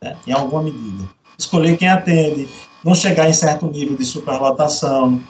[0.00, 0.16] né?
[0.26, 1.04] em alguma medida.
[1.38, 2.48] Escolher quem atende,
[2.82, 5.20] não chegar em certo nível de superlotação,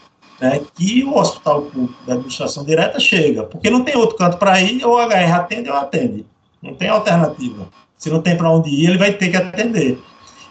[0.41, 4.61] né, que o hospital público da administração direta chega, porque não tem outro canto para
[4.61, 6.27] ir, ou o HR atende ou atende,
[6.61, 7.69] não tem alternativa.
[7.97, 9.99] Se não tem para onde ir, ele vai ter que atender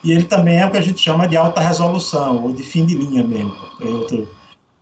[0.03, 2.85] e ele também é o que a gente chama de alta resolução, ou de fim
[2.85, 4.27] de linha mesmo, estou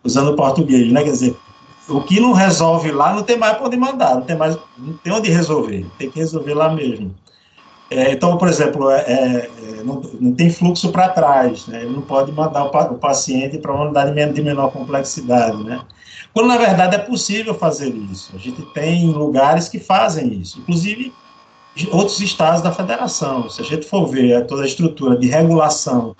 [0.04, 1.38] usando o português, né, quer dizer,
[1.88, 4.94] o que não resolve lá não tem mais para onde mandar, não tem mais, não
[4.94, 7.14] tem onde resolver, tem que resolver lá mesmo.
[7.90, 11.94] É, então, por exemplo, é, é, é não, não, tem fluxo para trás, né, ele
[11.94, 15.82] não pode mandar o, o paciente para uma unidade de menor complexidade, né,
[16.34, 18.32] quando na verdade é possível fazer isso.
[18.34, 21.14] A gente tem lugares que fazem isso, inclusive
[21.92, 23.50] outros estados da federação.
[23.50, 26.16] Se a gente for ver toda a estrutura de regulação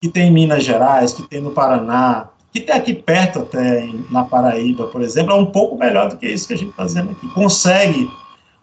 [0.00, 4.24] que tem em Minas Gerais, que tem no Paraná, que tem aqui perto até, na
[4.24, 7.12] Paraíba, por exemplo, é um pouco melhor do que isso que a gente está fazendo
[7.12, 7.28] aqui.
[7.28, 8.10] Consegue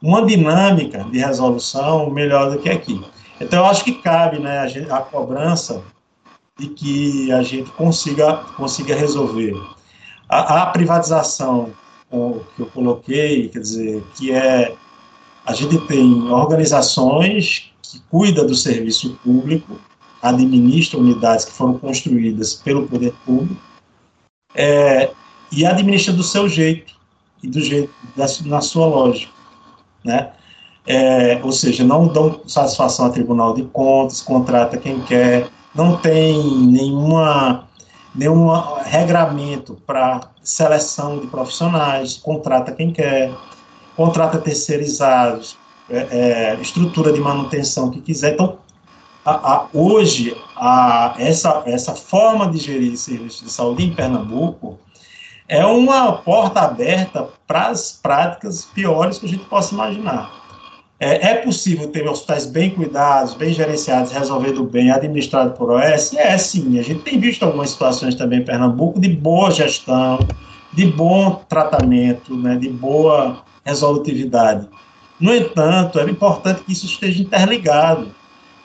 [0.02, 3.02] uma dinâmica de resolução melhor do que aqui.
[3.40, 5.82] Então, eu acho que cabe né, a, a cobrança
[6.58, 9.54] de que a gente consiga, consiga resolver.
[10.28, 11.72] A, a privatização
[12.56, 14.76] que eu coloquei, quer dizer, que é
[15.46, 19.80] a gente tem organizações que cuidam do serviço público,
[20.22, 23.62] administram unidades que foram construídas pelo poder público,
[24.54, 25.12] é,
[25.52, 26.94] e administra do seu jeito
[27.42, 29.32] e do jeito da, na sua lógica,
[30.04, 30.32] né?
[30.86, 36.42] É, ou seja, não dão satisfação ao Tribunal de Contas, contrata quem quer, não tem
[36.66, 37.68] nenhuma
[38.16, 38.50] nenhum
[38.84, 43.32] regramento para seleção de profissionais, contrata quem quer,
[44.00, 45.58] contrata terceirizados,
[45.90, 48.32] é, é, estrutura de manutenção que quiser.
[48.32, 48.60] Então,
[49.26, 54.80] a, a, hoje, a, essa, essa forma de gerir serviços de saúde em Pernambuco
[55.50, 60.32] é uma porta aberta para as práticas piores que a gente possa imaginar.
[60.98, 66.14] É, é, possível ter hospitais bem cuidados, bem gerenciados, resolvendo bem, administrados por OS?
[66.14, 66.80] É, sim.
[66.80, 70.26] A gente tem visto algumas situações também em Pernambuco de boa gestão,
[70.72, 74.68] de bom tratamento, né, de boa resolutividade.
[75.20, 78.12] No entanto, é importante que isso esteja interligado.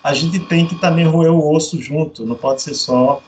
[0.03, 3.23] A gente tem que também roer o osso junto, não pode ser só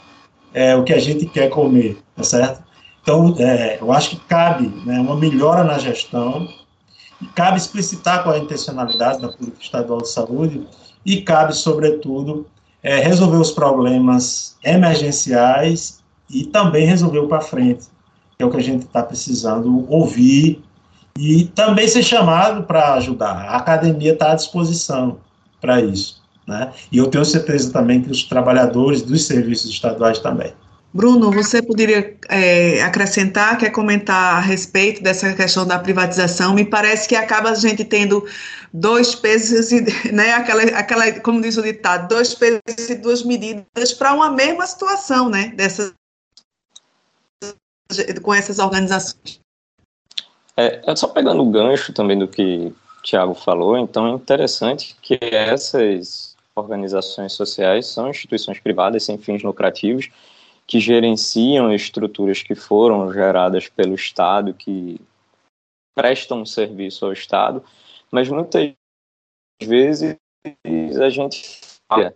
[0.53, 2.63] é, o que a gente quer comer, tá certo?
[3.03, 6.49] Então, é, eu acho que cabe né, uma melhora na gestão,
[7.35, 10.67] cabe explicitar qual é a intencionalidade da política estadual de saúde
[11.05, 12.47] e cabe, sobretudo,
[12.83, 17.87] é, resolver os problemas emergenciais e também resolver o para frente,
[18.37, 20.63] que é o que a gente está precisando ouvir
[21.19, 23.49] e também ser chamado para ajudar.
[23.49, 25.19] A academia está à disposição
[25.61, 26.23] para isso.
[26.47, 26.73] Né?
[26.93, 30.53] E eu tenho certeza também que os trabalhadores dos serviços estaduais também.
[30.95, 36.55] Bruno, você poderia é, acrescentar, quer comentar a respeito dessa questão da privatização?
[36.55, 38.27] Me parece que acaba a gente tendo
[38.73, 43.93] dois pesos, e, né, aquela, aquela, como diz o ditado, dois pesos e duas medidas
[43.93, 45.93] para uma mesma situação, né, dessas,
[48.23, 49.46] com essas organizações.
[50.57, 54.97] É, é só pegando o gancho também do que o Tiago falou, então é interessante
[55.03, 60.09] que essas organizações sociais são instituições privadas sem fins lucrativos
[60.67, 65.01] que gerenciam estruturas que foram geradas pelo Estado, que
[65.95, 67.63] prestam serviço ao Estado,
[68.11, 68.73] mas muitas
[69.63, 70.17] vezes
[71.01, 72.15] a gente falha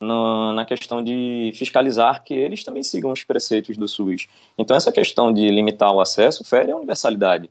[0.00, 4.28] na questão de fiscalizar que eles também sigam os preceitos do SUS.
[4.56, 7.50] Então, essa questão de limitar o acesso fere a universalidade,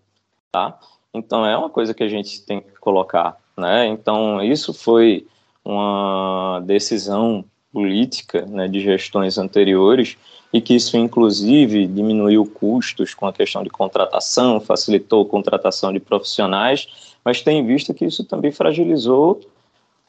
[0.52, 0.80] tá?
[1.14, 3.88] Então, é uma coisa que a gente tem que colocar, né?
[3.88, 5.26] Então, isso foi
[5.64, 10.18] uma decisão política né, de gestões anteriores
[10.52, 16.00] e que isso, inclusive, diminuiu custos com a questão de contratação, facilitou a contratação de
[16.00, 19.42] profissionais, mas tem visto que isso também fragilizou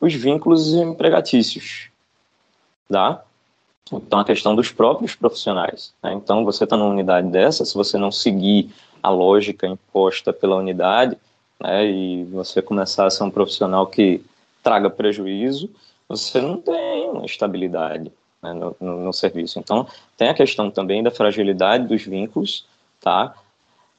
[0.01, 1.91] os vínculos empregatícios,
[2.89, 3.23] tá?
[3.93, 5.93] Então, a questão dos próprios profissionais.
[6.03, 6.13] Né?
[6.15, 8.71] Então, você está numa unidade dessa, se você não seguir
[9.03, 11.17] a lógica imposta pela unidade,
[11.61, 14.23] né, e você começar a ser um profissional que
[14.63, 15.71] traga prejuízo,
[16.09, 18.11] você não tem uma estabilidade
[18.43, 19.59] né, no, no, no, serviço.
[19.59, 22.67] Então, tem a questão também da fragilidade dos vínculos,
[23.01, 23.35] tá?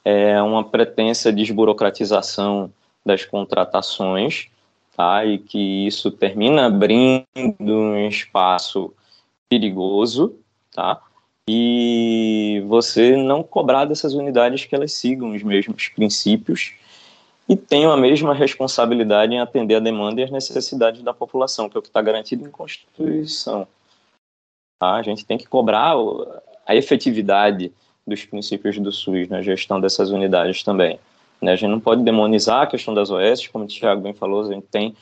[0.03, 2.71] É uma pretensa desburocratização
[3.05, 4.47] das contratações,
[4.95, 5.23] tá?
[5.25, 7.25] E que isso termina abrindo
[7.59, 8.93] um espaço
[9.51, 10.39] perigoso,
[10.73, 11.01] tá?
[11.45, 16.73] E você não cobrar dessas unidades que elas sigam os mesmos princípios
[17.49, 21.75] e tenham a mesma responsabilidade em atender a demanda e as necessidades da população, que
[21.75, 23.67] é o que está garantido em Constituição.
[24.79, 24.93] Tá?
[24.93, 25.95] A gente tem que cobrar
[26.65, 27.73] a efetividade
[28.07, 30.97] dos princípios do SUS na gestão dessas unidades também.
[31.41, 31.51] Né?
[31.51, 34.53] A gente não pode demonizar a questão das OS, como o Thiago bem falou, a
[34.53, 34.95] gente tem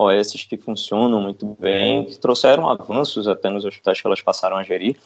[0.00, 4.62] OS que funcionam muito bem, que trouxeram avanços até nos hospitais que elas passaram a
[4.62, 4.96] gerir,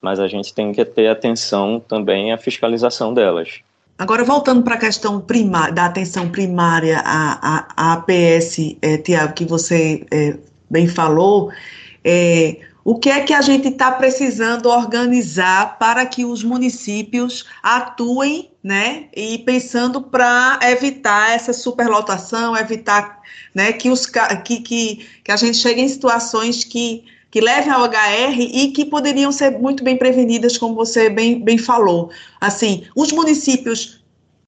[0.00, 3.60] mas a gente tem que ter atenção também à fiscalização delas.
[3.98, 9.32] Agora, voltando para a questão primária, da atenção primária à, à, à APS, é, Tiago,
[9.32, 10.36] que você é,
[10.70, 11.50] bem falou,
[12.04, 18.50] é, o que é que a gente está precisando organizar para que os municípios atuem,
[18.66, 19.04] né?
[19.14, 23.22] E pensando para evitar essa superlotação, evitar
[23.54, 27.84] né, que, os, que, que, que a gente chegue em situações que, que levem ao
[27.84, 32.10] HR e que poderiam ser muito bem prevenidas, como você bem, bem falou.
[32.40, 34.04] Assim, os municípios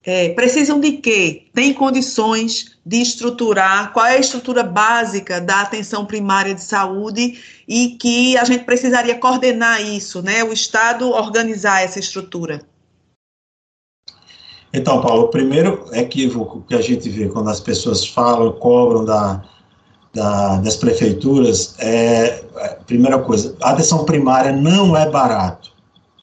[0.02, 1.42] é, precisam de quê?
[1.52, 3.92] Tem condições de estruturar?
[3.92, 7.38] Qual é a estrutura básica da atenção primária de saúde
[7.68, 10.42] e que a gente precisaria coordenar isso, né?
[10.42, 12.66] O Estado organizar essa estrutura.
[14.72, 19.42] Então, Paulo, o primeiro equívoco que a gente vê quando as pessoas falam, cobram da,
[20.12, 25.72] da, das prefeituras é, a primeira coisa, a atenção primária não é barato,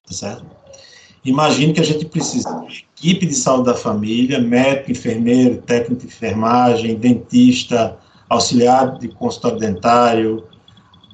[0.05, 0.45] tá certo?
[1.23, 6.07] Imagine que a gente precisa de equipe de saúde da família, médico, enfermeiro, técnico de
[6.07, 7.97] enfermagem, dentista,
[8.29, 10.45] auxiliar de consultório dentário,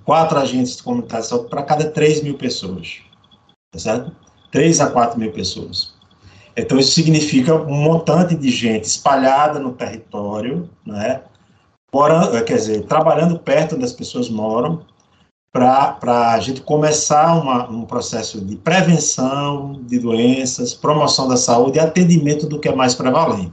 [0.03, 0.83] quatro agentes de
[1.23, 2.97] saúde para cada 3 mil pessoas,
[3.71, 4.11] tá certo?
[4.51, 5.90] 3 a 4 mil pessoas.
[6.55, 11.21] Então, isso significa um montante de gente espalhada no território, né?
[11.93, 14.85] Morando, quer dizer, trabalhando perto onde as pessoas moram,
[15.51, 21.81] para a gente começar uma, um processo de prevenção de doenças, promoção da saúde e
[21.81, 23.51] atendimento do que é mais prevalente,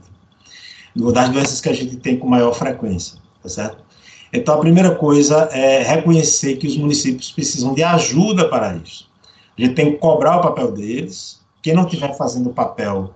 [0.95, 3.83] das doenças que a gente tem com maior frequência, tá certo?
[4.31, 9.09] Então, a primeira coisa é reconhecer que os municípios precisam de ajuda para isso.
[9.57, 13.13] A gente tem que cobrar o papel deles, quem não estiver fazendo o papel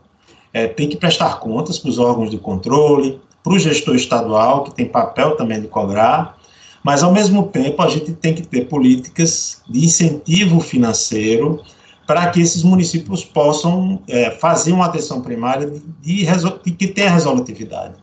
[0.54, 4.76] é, tem que prestar contas para os órgãos de controle, para o gestor estadual, que
[4.76, 6.38] tem papel também de cobrar,
[6.84, 11.64] mas, ao mesmo tempo, a gente tem que ter políticas de incentivo financeiro
[12.06, 15.66] para que esses municípios possam é, fazer uma atenção primária
[16.02, 17.96] de, de, que tenha resolutividade.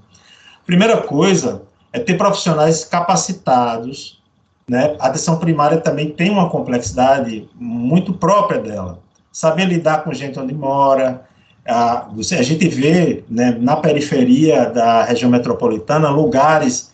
[0.65, 1.63] Primeira coisa
[1.93, 4.19] é ter profissionais capacitados.
[4.67, 4.97] Né?
[4.99, 8.99] A atenção primária também tem uma complexidade muito própria dela.
[9.33, 11.23] Saber lidar com gente onde mora.
[11.67, 16.91] A, a gente vê né, na periferia da região metropolitana lugares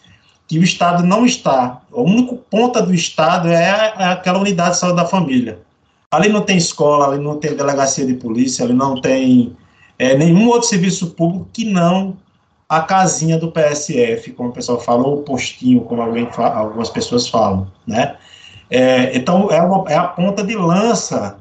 [0.47, 1.81] que o Estado não está.
[1.93, 5.59] A única ponta do Estado é, é aquela unidade de saúde da família.
[6.11, 9.57] Ali não tem escola, ali não tem delegacia de polícia, ali não tem
[9.99, 12.17] é, nenhum outro serviço público que não
[12.69, 17.29] a casinha do PSF, como o pessoal fala, ou o postinho, como fala, algumas pessoas
[17.29, 18.17] falam, né?
[18.69, 21.39] É, então, é, uma, é, a ponta de lança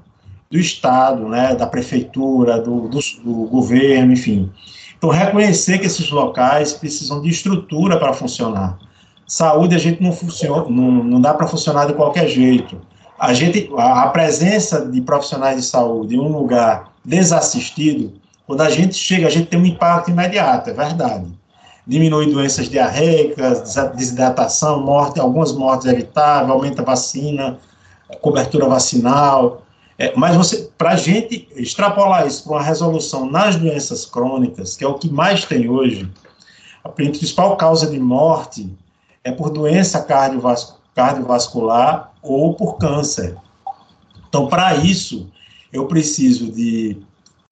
[0.56, 4.50] do Estado, né, da prefeitura, do, do, do governo, enfim.
[4.98, 8.80] Então, reconhecer que esses locais precisam de estrutura para funcionar.
[9.28, 12.80] Saúde a gente não funciona, não, não dá para funcionar de qualquer jeito.
[13.20, 18.14] A gente, a, presença de profissionais de saúde em um lugar desassistido,
[18.48, 21.26] quando a gente chega, a gente tem um impacto imediato, é verdade.
[21.86, 27.60] Diminui doenças diarreicas, desidratação, morte, algumas mortes evitáveis, aumenta a vacina,
[28.22, 29.65] cobertura vacinal.
[29.98, 34.88] É, mas para a gente extrapolar isso para uma resolução nas doenças crônicas, que é
[34.88, 36.10] o que mais tem hoje,
[36.84, 38.70] a principal causa de morte
[39.24, 40.06] é por doença
[40.94, 43.36] cardiovascular ou por câncer.
[44.28, 45.32] Então, para isso,
[45.72, 46.98] eu preciso de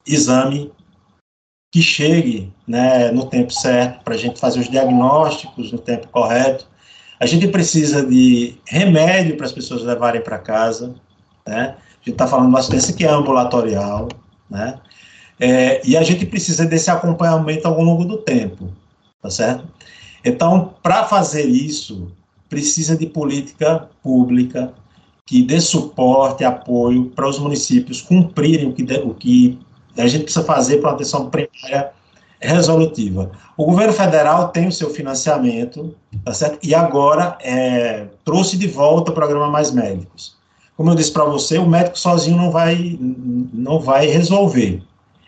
[0.05, 0.71] exame
[1.71, 6.67] que chegue né, no tempo certo, para a gente fazer os diagnósticos no tempo correto.
[7.19, 10.93] A gente precisa de remédio para as pessoas levarem para casa.
[11.47, 11.75] Né?
[12.04, 14.10] A gente está falando de uma assistência que é ambulatorial.
[14.49, 14.78] Né?
[15.39, 18.70] É, e a gente precisa desse acompanhamento ao longo do tempo.
[19.22, 19.66] Tá certo?
[20.24, 22.12] Então, para fazer isso,
[22.49, 24.74] precisa de política pública
[25.26, 29.58] que dê suporte, apoio para os municípios cumprirem o que, de, o que
[29.97, 31.91] a gente precisa fazer para uma atenção primária
[32.41, 33.32] resolutiva.
[33.56, 35.95] O governo federal tem o seu financiamento,
[36.26, 36.60] tá certo?
[36.62, 40.36] E agora é, trouxe de volta o programa Mais Médicos.
[40.76, 44.82] Como eu disse para você, o médico sozinho não vai, não vai resolver.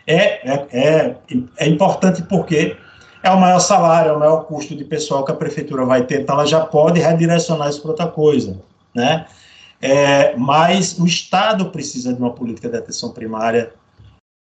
[0.06, 1.16] É, é, é,
[1.58, 2.76] é importante porque
[3.22, 6.22] é o maior salário, é o maior custo de pessoal que a prefeitura vai ter,
[6.22, 8.60] então ela já pode redirecionar isso para outra coisa,
[8.94, 9.26] né?
[9.82, 13.72] É, mas o Estado precisa de uma política de atenção primária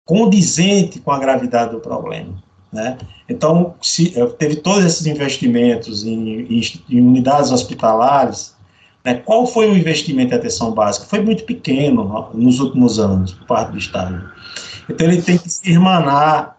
[0.06, 2.36] condizente com a gravidade do problema,
[2.72, 2.98] né?
[3.28, 8.56] Então, se, eh, teve todos esses investimentos em, em, em unidades hospitalares,
[9.08, 9.22] né?
[9.26, 11.06] qual foi o investimento em atenção básica?
[11.06, 14.30] Foi muito pequeno nos últimos anos, por parte do Estado.
[14.90, 16.58] Então, ele tem que se irmanar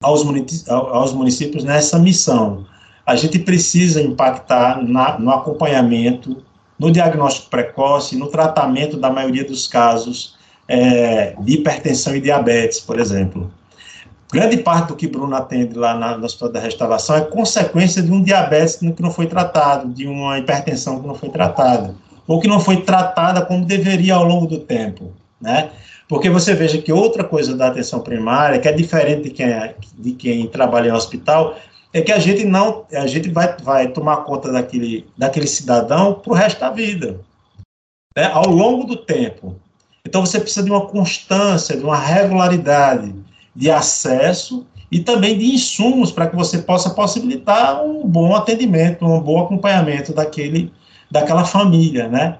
[0.00, 0.24] aos,
[0.68, 2.64] aos municípios nessa missão.
[3.04, 6.40] A gente precisa impactar na, no acompanhamento,
[6.78, 10.36] no diagnóstico precoce, no tratamento da maioria dos casos
[10.68, 13.50] é, de hipertensão e diabetes, por exemplo.
[14.30, 18.12] Grande parte do que Bruno atende lá na, no Hospital da Restauração é consequência de
[18.12, 21.94] um diabetes que não foi tratado, de uma hipertensão que não foi tratada,
[22.26, 25.70] ou que não foi tratada como deveria ao longo do tempo, né?
[26.06, 29.74] Porque você veja que outra coisa da atenção primária, que é diferente de quem, é,
[29.98, 31.56] de quem trabalha em hospital,
[31.92, 36.32] é que a gente não, a gente vai, vai tomar conta daquele, daquele cidadão para
[36.32, 37.18] o resto da vida,
[38.14, 39.56] né, ao longo do tempo.
[40.04, 43.14] Então você precisa de uma constância, de uma regularidade
[43.58, 49.20] de acesso e também de insumos para que você possa possibilitar um bom atendimento, um
[49.20, 50.72] bom acompanhamento daquele,
[51.10, 52.38] daquela família, né?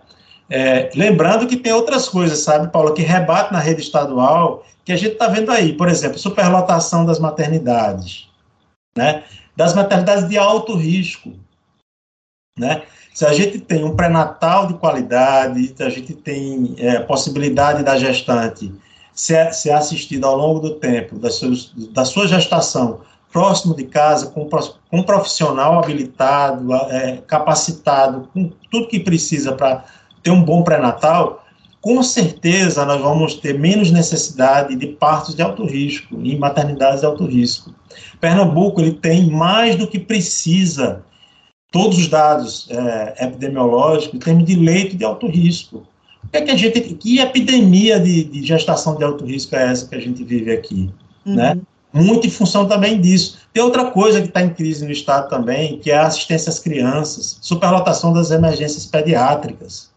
[0.48, 4.96] É, lembrando que tem outras coisas, sabe, Paulo, que rebate na rede estadual, que a
[4.96, 8.28] gente está vendo aí, por exemplo, superlotação das maternidades,
[8.96, 9.24] né?
[9.56, 11.32] Das maternidades de alto risco,
[12.56, 12.82] né?
[13.12, 17.98] Se a gente tem um pré-natal de qualidade, se a gente tem é, possibilidade da
[17.98, 18.72] gestante
[19.18, 21.50] ser, ser assistida ao longo do tempo, da sua,
[21.90, 23.00] da sua gestação,
[23.32, 29.84] próximo de casa, com, com um profissional habilitado, é, capacitado, com tudo que precisa para
[30.22, 31.44] ter um bom pré-natal,
[31.80, 37.06] com certeza nós vamos ter menos necessidade de partos de alto risco, em maternidades de
[37.06, 37.74] alto risco.
[38.20, 41.02] Pernambuco ele tem mais do que precisa
[41.72, 45.84] todos os dados é, epidemiológicos em termos de leito de alto risco.
[46.30, 49.86] Que, é que a gente, que epidemia de, de, gestação de alto risco é essa
[49.86, 50.90] que a gente vive aqui,
[51.24, 51.34] uhum.
[51.34, 51.58] né?
[51.92, 53.38] Muito em função também disso.
[53.52, 56.58] Tem outra coisa que está em crise no estado também, que é a assistência às
[56.58, 59.90] crianças, superlotação das emergências pediátricas,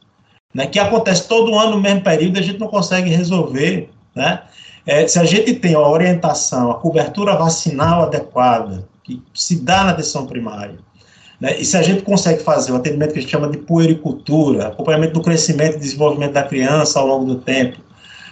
[0.54, 0.68] né?
[0.68, 4.42] Que acontece todo ano no mesmo período, a gente não consegue resolver, né?
[4.86, 9.92] É, se a gente tem a orientação, a cobertura vacinal adequada, que se dá na
[9.92, 10.80] atenção primária,
[11.42, 11.60] né?
[11.60, 15.14] E se a gente consegue fazer o atendimento que a gente chama de puericultura, acompanhamento
[15.14, 17.80] do crescimento e desenvolvimento da criança ao longo do tempo,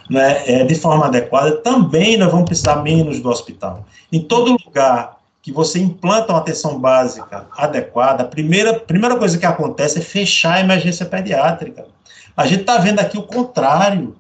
[0.08, 3.86] né, é, de forma adequada, também nós vamos precisar menos do hospital.
[4.12, 9.46] Em todo lugar que você implanta uma atenção básica adequada, a primeira, primeira coisa que
[9.46, 11.86] acontece é fechar a emergência pediátrica.
[12.38, 14.16] A gente está vendo aqui o contrário.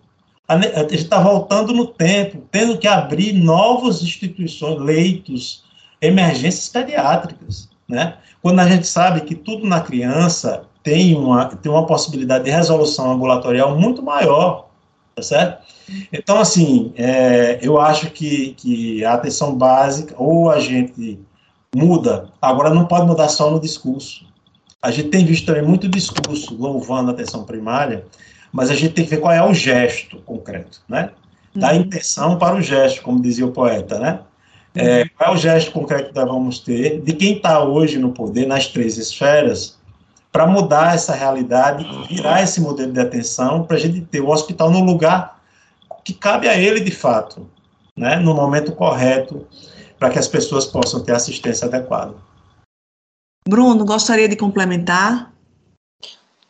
[0.47, 5.63] A, gente está voltando no tempo, tendo que abrir novas instituições, leitos,
[6.01, 8.17] emergências pediátricas, né?
[8.41, 13.11] Quando a gente sabe que tudo na criança tem uma, tem uma possibilidade de resolução
[13.11, 14.69] ambulatorial muito maior,
[15.15, 15.67] tá certo?
[16.13, 21.19] Então, assim, é, eu acho que, que a atenção básica, ou a gente
[21.75, 24.25] muda, agora não pode mudar só no discurso.
[24.81, 28.05] A gente tem visto também muito discurso louvando a atenção primária,
[28.51, 31.11] mas a gente tem que ver qual é o gesto concreto, né?
[31.53, 31.81] Da uhum.
[31.81, 34.19] intenção para o gesto, como dizia o poeta, né?
[34.75, 38.11] É, qual é o gesto concreto que nós vamos ter de quem está hoje no
[38.11, 39.77] poder, nas três esferas,
[40.31, 44.69] para mudar essa realidade, virar esse modelo de atenção, para a gente ter o hospital
[44.69, 45.41] no lugar
[46.03, 47.49] que cabe a ele de fato,
[47.95, 49.45] né, no momento correto,
[49.97, 52.13] para que as pessoas possam ter assistência adequada.
[53.47, 55.33] Bruno, gostaria de complementar?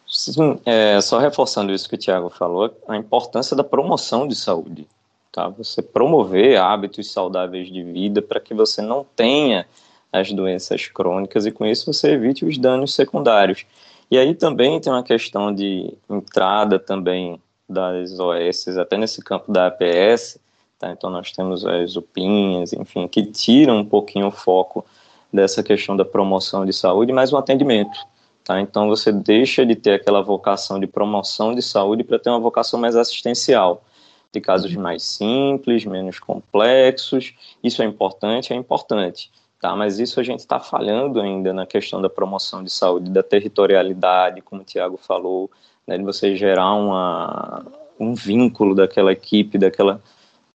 [0.05, 4.87] Sim, é, só reforçando isso que o Tiago falou, a importância da promoção de saúde
[5.31, 5.47] tá?
[5.49, 9.65] Você promover hábitos saudáveis de vida para que você não tenha
[10.11, 13.65] as doenças crônicas e com isso você evite os danos secundários.
[14.09, 19.67] E aí também tem uma questão de entrada também das OS, até nesse campo da
[19.67, 20.39] APS,
[20.79, 20.91] tá?
[20.91, 24.83] Então nós temos as UPinhas, enfim, que tiram um pouquinho o foco
[25.31, 27.99] dessa questão da promoção de saúde, mas o atendimento.
[28.43, 28.59] Tá?
[28.59, 32.79] Então você deixa de ter aquela vocação de promoção de saúde para ter uma vocação
[32.79, 33.83] mais assistencial
[34.31, 37.33] de casos mais simples, menos complexos.
[37.63, 39.75] Isso é importante, é importante, tá?
[39.75, 44.41] Mas isso a gente está falhando ainda na questão da promoção de saúde, da territorialidade,
[44.41, 45.49] como o Tiago falou,
[45.87, 47.65] né, de você gerar uma,
[47.99, 50.01] um vínculo daquela equipe, daquela,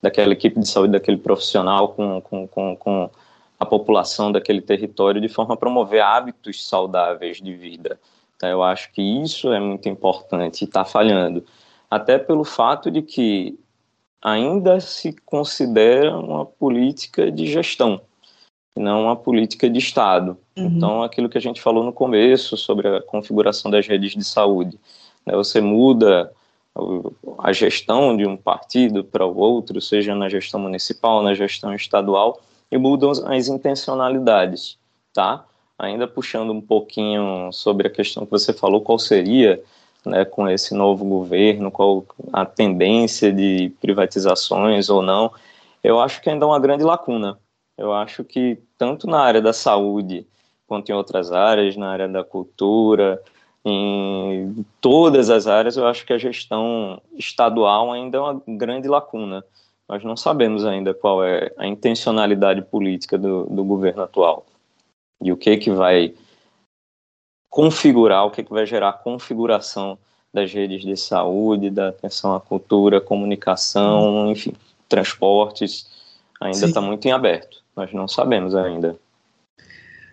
[0.00, 3.10] daquela equipe de saúde, daquele profissional com, com, com, com
[3.58, 7.98] a população daquele território, de forma a promover hábitos saudáveis de vida.
[8.38, 8.48] Tá?
[8.48, 11.44] Eu acho que isso é muito importante e está falhando
[11.90, 13.58] até pelo fato de que
[14.24, 18.00] ainda se considera uma política de gestão,
[18.74, 20.38] não uma política de Estado.
[20.56, 20.66] Uhum.
[20.66, 24.80] Então, aquilo que a gente falou no começo sobre a configuração das redes de saúde,
[25.26, 26.32] né, você muda
[27.38, 32.40] a gestão de um partido para o outro, seja na gestão municipal, na gestão estadual,
[32.72, 34.76] e mudam as intencionalidades,
[35.12, 35.44] tá?
[35.78, 39.62] Ainda puxando um pouquinho sobre a questão que você falou, qual seria
[40.08, 45.32] né, com esse novo governo, qual a tendência de privatizações ou não,
[45.82, 47.38] eu acho que ainda é uma grande lacuna.
[47.76, 50.26] Eu acho que tanto na área da saúde
[50.66, 53.20] quanto em outras áreas, na área da cultura,
[53.64, 59.44] em todas as áreas, eu acho que a gestão estadual ainda é uma grande lacuna.
[59.88, 64.46] Nós não sabemos ainda qual é a intencionalidade política do, do governo atual
[65.22, 66.14] e o que que vai
[67.54, 69.96] configurar, o que, que vai gerar a configuração
[70.32, 74.52] das redes de saúde, da atenção à cultura, comunicação, enfim,
[74.88, 75.86] transportes,
[76.40, 77.62] ainda está muito em aberto.
[77.76, 78.96] Nós não sabemos ainda.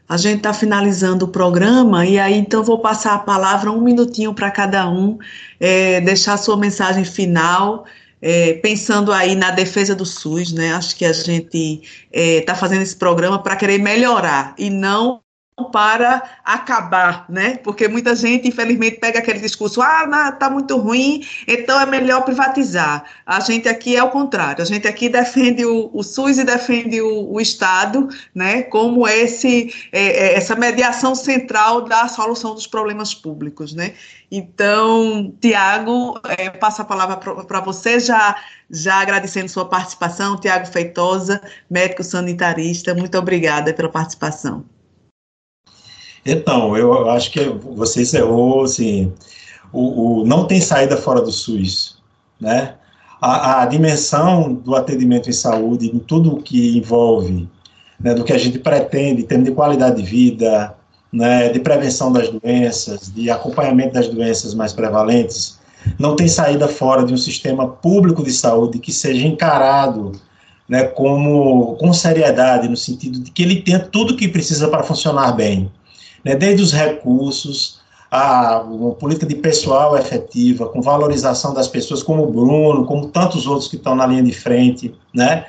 [0.07, 4.35] A gente está finalizando o programa e aí então vou passar a palavra um minutinho
[4.35, 5.17] para cada um,
[5.59, 7.85] é, deixar sua mensagem final
[8.21, 10.73] é, pensando aí na defesa do SUS, né?
[10.73, 11.81] Acho que a gente
[12.11, 15.21] está é, fazendo esse programa para querer melhorar e não
[15.71, 17.57] para acabar, né?
[17.57, 23.03] Porque muita gente, infelizmente, pega aquele discurso, ah, tá muito ruim, então é melhor privatizar.
[23.25, 27.01] A gente aqui é o contrário, a gente aqui defende o, o SUS e defende
[27.01, 28.63] o, o, Estado, né?
[28.63, 33.93] Como esse, é, é, essa mediação central da solução dos problemas públicos, né?
[34.31, 38.35] Então, Tiago, é, passo a palavra para você, já,
[38.69, 44.63] já agradecendo sua participação, Tiago Feitosa, médico sanitarista, muito obrigada pela participação.
[46.25, 47.43] Então, eu acho que
[47.75, 49.11] você encerrou, assim,
[49.73, 51.97] o, o não tem saída fora do SUS,
[52.39, 52.75] né?
[53.19, 57.47] A, a, dimensão do atendimento em saúde, em tudo o que envolve,
[57.99, 60.75] né, do que a gente pretende, em termos de qualidade de vida,
[61.13, 65.59] né, de prevenção das doenças, de acompanhamento das doenças mais prevalentes,
[65.99, 70.13] não tem saída fora de um sistema público de saúde que seja encarado
[70.67, 74.81] né, como com seriedade, no sentido de que ele tenha tudo o que precisa para
[74.81, 75.71] funcionar bem
[76.23, 82.23] né, desde os recursos, a uma política de pessoal efetiva, com valorização das pessoas, como
[82.23, 85.45] o Bruno, como tantos outros que estão na linha de frente, né?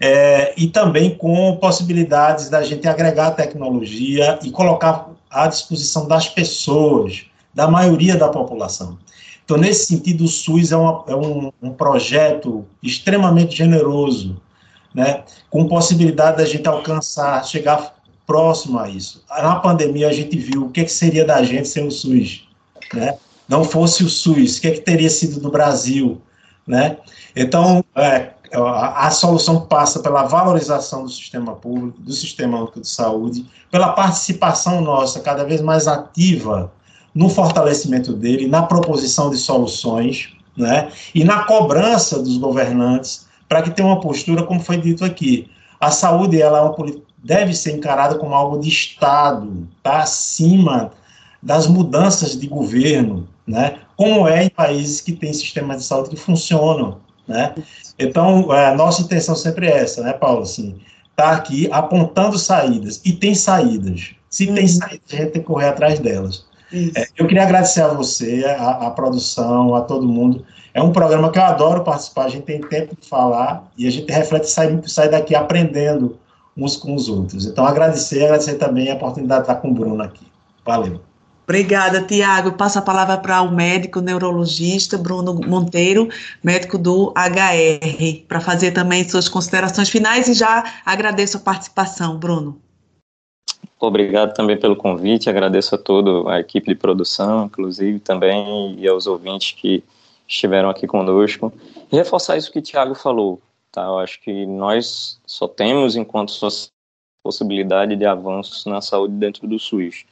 [0.00, 7.26] É, e também com possibilidades da gente agregar tecnologia e colocar à disposição das pessoas,
[7.54, 8.98] da maioria da população.
[9.44, 14.40] Então, nesse sentido, o SUS é, uma, é um, um projeto extremamente generoso,
[14.92, 15.22] né?
[15.48, 17.94] com possibilidade da gente alcançar, chegar
[18.30, 19.24] próximo a isso.
[19.28, 22.48] Na pandemia, a gente viu o que, que seria da gente sem o SUS,
[22.94, 23.18] né?
[23.48, 26.22] Não fosse o SUS, o que, que teria sido do Brasil,
[26.64, 26.96] né?
[27.34, 32.88] Então, é, a, a, solução passa pela valorização do sistema público, do sistema único de
[32.88, 36.70] saúde, pela participação nossa cada vez mais ativa
[37.12, 40.88] no fortalecimento dele, na proposição de soluções, né?
[41.12, 45.50] E na cobrança dos governantes para que tenha uma postura, como foi dito aqui.
[45.80, 46.74] A saúde ela é uma
[47.22, 50.92] deve ser encarada como algo de Estado, está acima
[51.42, 53.78] das mudanças de governo, né?
[53.96, 56.98] como é em países que têm sistemas de saúde que funcionam.
[57.26, 57.54] Né?
[57.98, 60.42] Então, a nossa intenção sempre é essa, né, Paulo?
[60.42, 60.80] Assim,
[61.14, 64.14] tá aqui apontando saídas, e tem saídas.
[64.28, 64.54] Se uhum.
[64.54, 66.46] tem saídas, a gente tem que correr atrás delas.
[66.72, 70.44] É, eu queria agradecer a você, a, a, produção, a todo mundo.
[70.72, 73.90] É um programa que eu adoro participar, a gente tem tempo de falar e a
[73.90, 76.16] gente reflete e sai, sai daqui aprendendo
[76.60, 77.46] uns com os outros.
[77.46, 80.26] Então, agradecer, agradecer também a oportunidade de estar com o Bruno aqui.
[80.64, 81.00] Valeu.
[81.50, 82.52] Obrigada, Tiago.
[82.52, 86.08] Passo a palavra para o médico neurologista Bruno Monteiro,
[86.44, 92.60] médico do HR, para fazer também suas considerações finais e já agradeço a participação, Bruno.
[93.80, 99.08] Obrigado também pelo convite, agradeço a toda a equipe de produção, inclusive também, e aos
[99.08, 99.82] ouvintes que
[100.28, 101.52] estiveram aqui conosco.
[101.90, 103.40] E reforçar isso que o Tiago falou,
[103.72, 103.82] Tá?
[103.82, 106.32] Eu acho que nós só temos, enquanto
[107.22, 110.04] possibilidade de avanços na saúde dentro do SUS.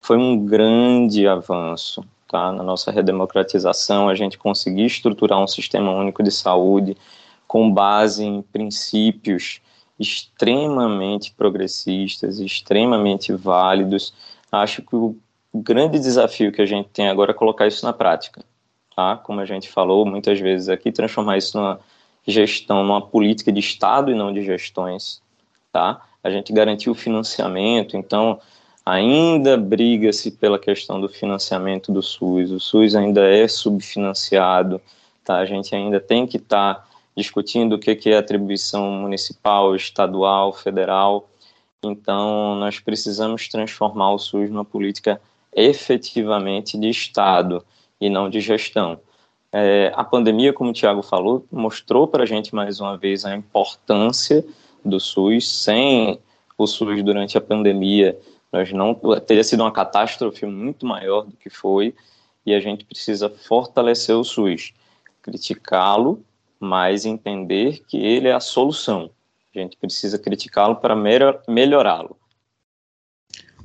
[0.00, 2.50] Foi um grande avanço tá?
[2.52, 6.96] na nossa redemocratização, a gente conseguir estruturar um sistema único de saúde
[7.46, 9.60] com base em princípios
[9.98, 14.12] extremamente progressistas, extremamente válidos.
[14.52, 15.16] Acho que o
[15.54, 18.44] grande desafio que a gente tem agora é colocar isso na prática.
[18.94, 19.16] Tá?
[19.16, 21.80] Como a gente falou muitas vezes aqui, transformar isso numa
[22.26, 25.22] gestão numa política de Estado e não de gestões,
[25.72, 26.02] tá?
[26.22, 28.40] A gente garantiu o financiamento, então
[28.84, 34.80] ainda briga-se pela questão do financiamento do SUS, o SUS ainda é subfinanciado,
[35.24, 35.38] tá?
[35.38, 36.84] A gente ainda tem que estar tá
[37.16, 41.28] discutindo o que é atribuição municipal, estadual, federal,
[41.84, 45.20] então nós precisamos transformar o SUS numa política
[45.54, 47.64] efetivamente de Estado
[48.00, 49.00] e não de gestão.
[49.58, 53.34] É, a pandemia, como o Tiago falou, mostrou para a gente mais uma vez a
[53.34, 54.44] importância
[54.84, 55.48] do SUS.
[55.50, 56.20] Sem
[56.58, 58.18] o SUS durante a pandemia,
[58.52, 58.94] nós não
[59.26, 61.94] teria sido uma catástrofe muito maior do que foi,
[62.44, 64.74] e a gente precisa fortalecer o SUS,
[65.22, 66.22] criticá-lo,
[66.60, 69.08] mas entender que ele é a solução.
[69.54, 70.94] A gente precisa criticá-lo para
[71.48, 72.14] melhorá-lo.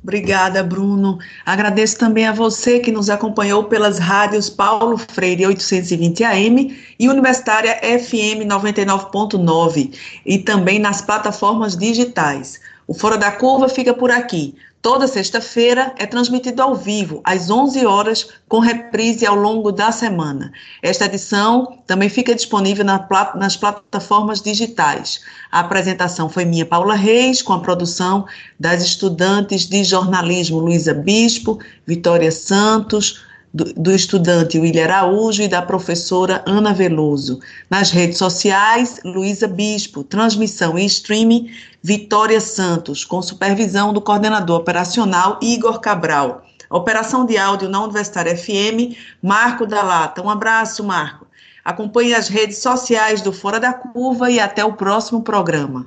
[0.02, 1.18] Obrigada, Bruno.
[1.46, 7.76] Agradeço também a você que nos acompanhou pelas rádios Paulo Freire 820 AM e Universitária
[7.76, 9.96] FM 99.9
[10.26, 12.60] e também nas plataformas digitais.
[12.88, 14.56] O Fora da Curva fica por aqui.
[14.82, 20.52] Toda sexta-feira é transmitido ao vivo, às 11 horas, com reprise ao longo da semana.
[20.82, 23.06] Esta edição também fica disponível na,
[23.36, 25.20] nas plataformas digitais.
[25.52, 28.26] A apresentação foi minha, Paula Reis, com a produção
[28.58, 33.22] das estudantes de jornalismo Luísa Bispo, Vitória Santos,
[33.52, 37.40] do, estudante William Araújo e da professora Ana Veloso.
[37.68, 41.50] Nas redes sociais, Luísa Bispo, transmissão e streaming,
[41.82, 46.44] Vitória Santos, com supervisão do coordenador operacional Igor Cabral.
[46.70, 50.22] Operação de áudio na Universitária FM, Marco da Lata.
[50.22, 51.26] Um abraço, Marco.
[51.62, 55.86] Acompanhe as redes sociais do Fora da Curva e até o próximo programa.